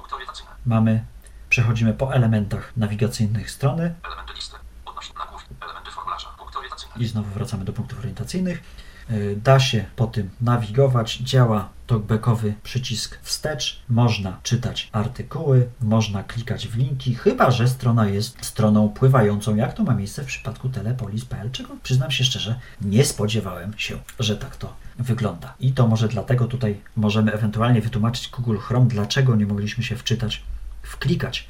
[0.65, 1.03] Mamy,
[1.49, 4.55] przechodzimy po elementach nawigacyjnych strony Elementy listy.
[4.85, 5.45] Odnośnik nagłów.
[5.61, 6.27] Elementy formularza.
[6.37, 7.03] Punkt orientacyjny.
[7.03, 8.63] i znowu wracamy do punktów orientacyjnych.
[9.09, 16.67] E, Da się po tym nawigować, działa talkbackowy przycisk wstecz, można czytać artykuły, można klikać
[16.67, 21.51] w linki, chyba że strona jest stroną pływającą, jak to ma miejsce w przypadku telepolis.pl,
[21.51, 25.53] czego przyznam się szczerze, nie spodziewałem się, że tak to wygląda.
[25.59, 30.43] I to może dlatego tutaj możemy ewentualnie wytłumaczyć Google Chrome, dlaczego nie mogliśmy się wczytać,
[30.83, 31.47] wklikać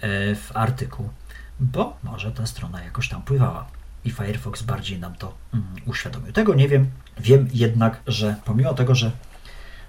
[0.00, 1.08] e, w artykuł,
[1.60, 3.66] bo może ta strona jakoś tam pływała
[4.06, 6.32] i Firefox bardziej nam to mm, uświadomił.
[6.32, 6.90] Tego nie wiem.
[7.18, 9.10] Wiem jednak, że pomimo tego, że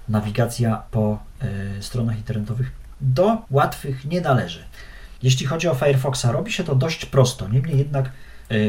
[0.08, 1.18] nawigacja po
[1.78, 4.64] y, stronach internetowych do łatwych nie należy.
[5.22, 7.48] Jeśli chodzi o Firefoxa, robi się to dość prosto.
[7.48, 8.10] Niemniej jednak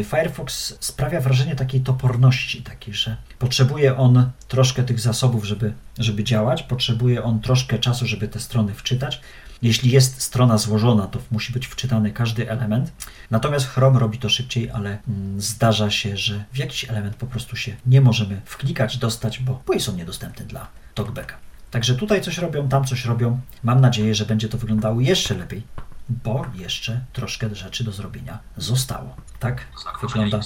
[0.03, 6.63] Firefox sprawia wrażenie takiej toporności, takiej, że potrzebuje on troszkę tych zasobów, żeby, żeby działać,
[6.63, 9.21] potrzebuje on troszkę czasu, żeby te strony wczytać.
[9.61, 12.91] Jeśli jest strona złożona, to musi być wczytany każdy element.
[13.31, 17.55] Natomiast Chrome robi to szybciej, ale mm, zdarza się, że w jakiś element po prostu
[17.55, 21.35] się nie możemy wklikać, dostać, bo, bo są niedostępny dla talkbacka.
[21.71, 23.39] Także tutaj coś robią, tam coś robią.
[23.63, 25.63] Mam nadzieję, że będzie to wyglądało jeszcze lepiej,
[26.09, 29.15] bo jeszcze troszkę rzeczy do zrobienia zostało.
[29.39, 29.65] Tak
[30.01, 30.39] wygląda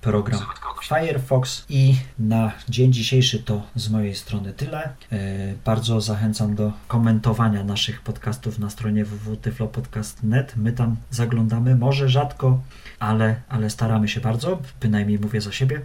[0.00, 0.40] program.
[0.88, 4.94] Firefox i na dzień dzisiejszy to z mojej strony tyle.
[5.12, 5.18] E,
[5.64, 10.56] Bardzo zachęcam do komentowania naszych podcastów na stronie www.tyflopodcast.net.
[10.56, 12.60] My tam zaglądamy, może rzadko,
[12.98, 15.80] ale, ale staramy się bardzo, bynajmniej mówię za siebie.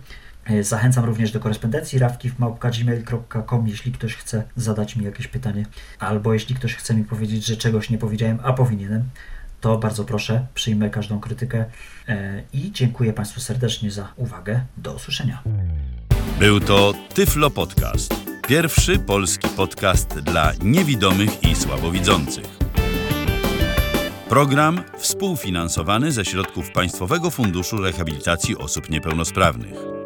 [0.50, 5.66] E, Zachęcam również do korespondencji rawki.gmail.com, jeśli ktoś chce zadać mi jakieś pytanie,
[6.00, 9.04] albo jeśli ktoś chce mi powiedzieć, że czegoś nie powiedziałem, a powinienem,
[9.62, 11.66] to bardzo proszę, przyjmę każdą krytykę
[12.08, 14.62] e, i dziękuję Państwu serdecznie za uwagę.
[14.78, 15.44] Do usłyszenia.
[16.40, 18.16] Był to Tyflo Podcast.
[18.48, 22.46] Pierwszy polski podcast dla niewidomych i słabowidzących.
[24.30, 29.99] Program współfinansowany ze środków Państwowego Funduszu Rehabilitacji Osób Niepełnosprawnych.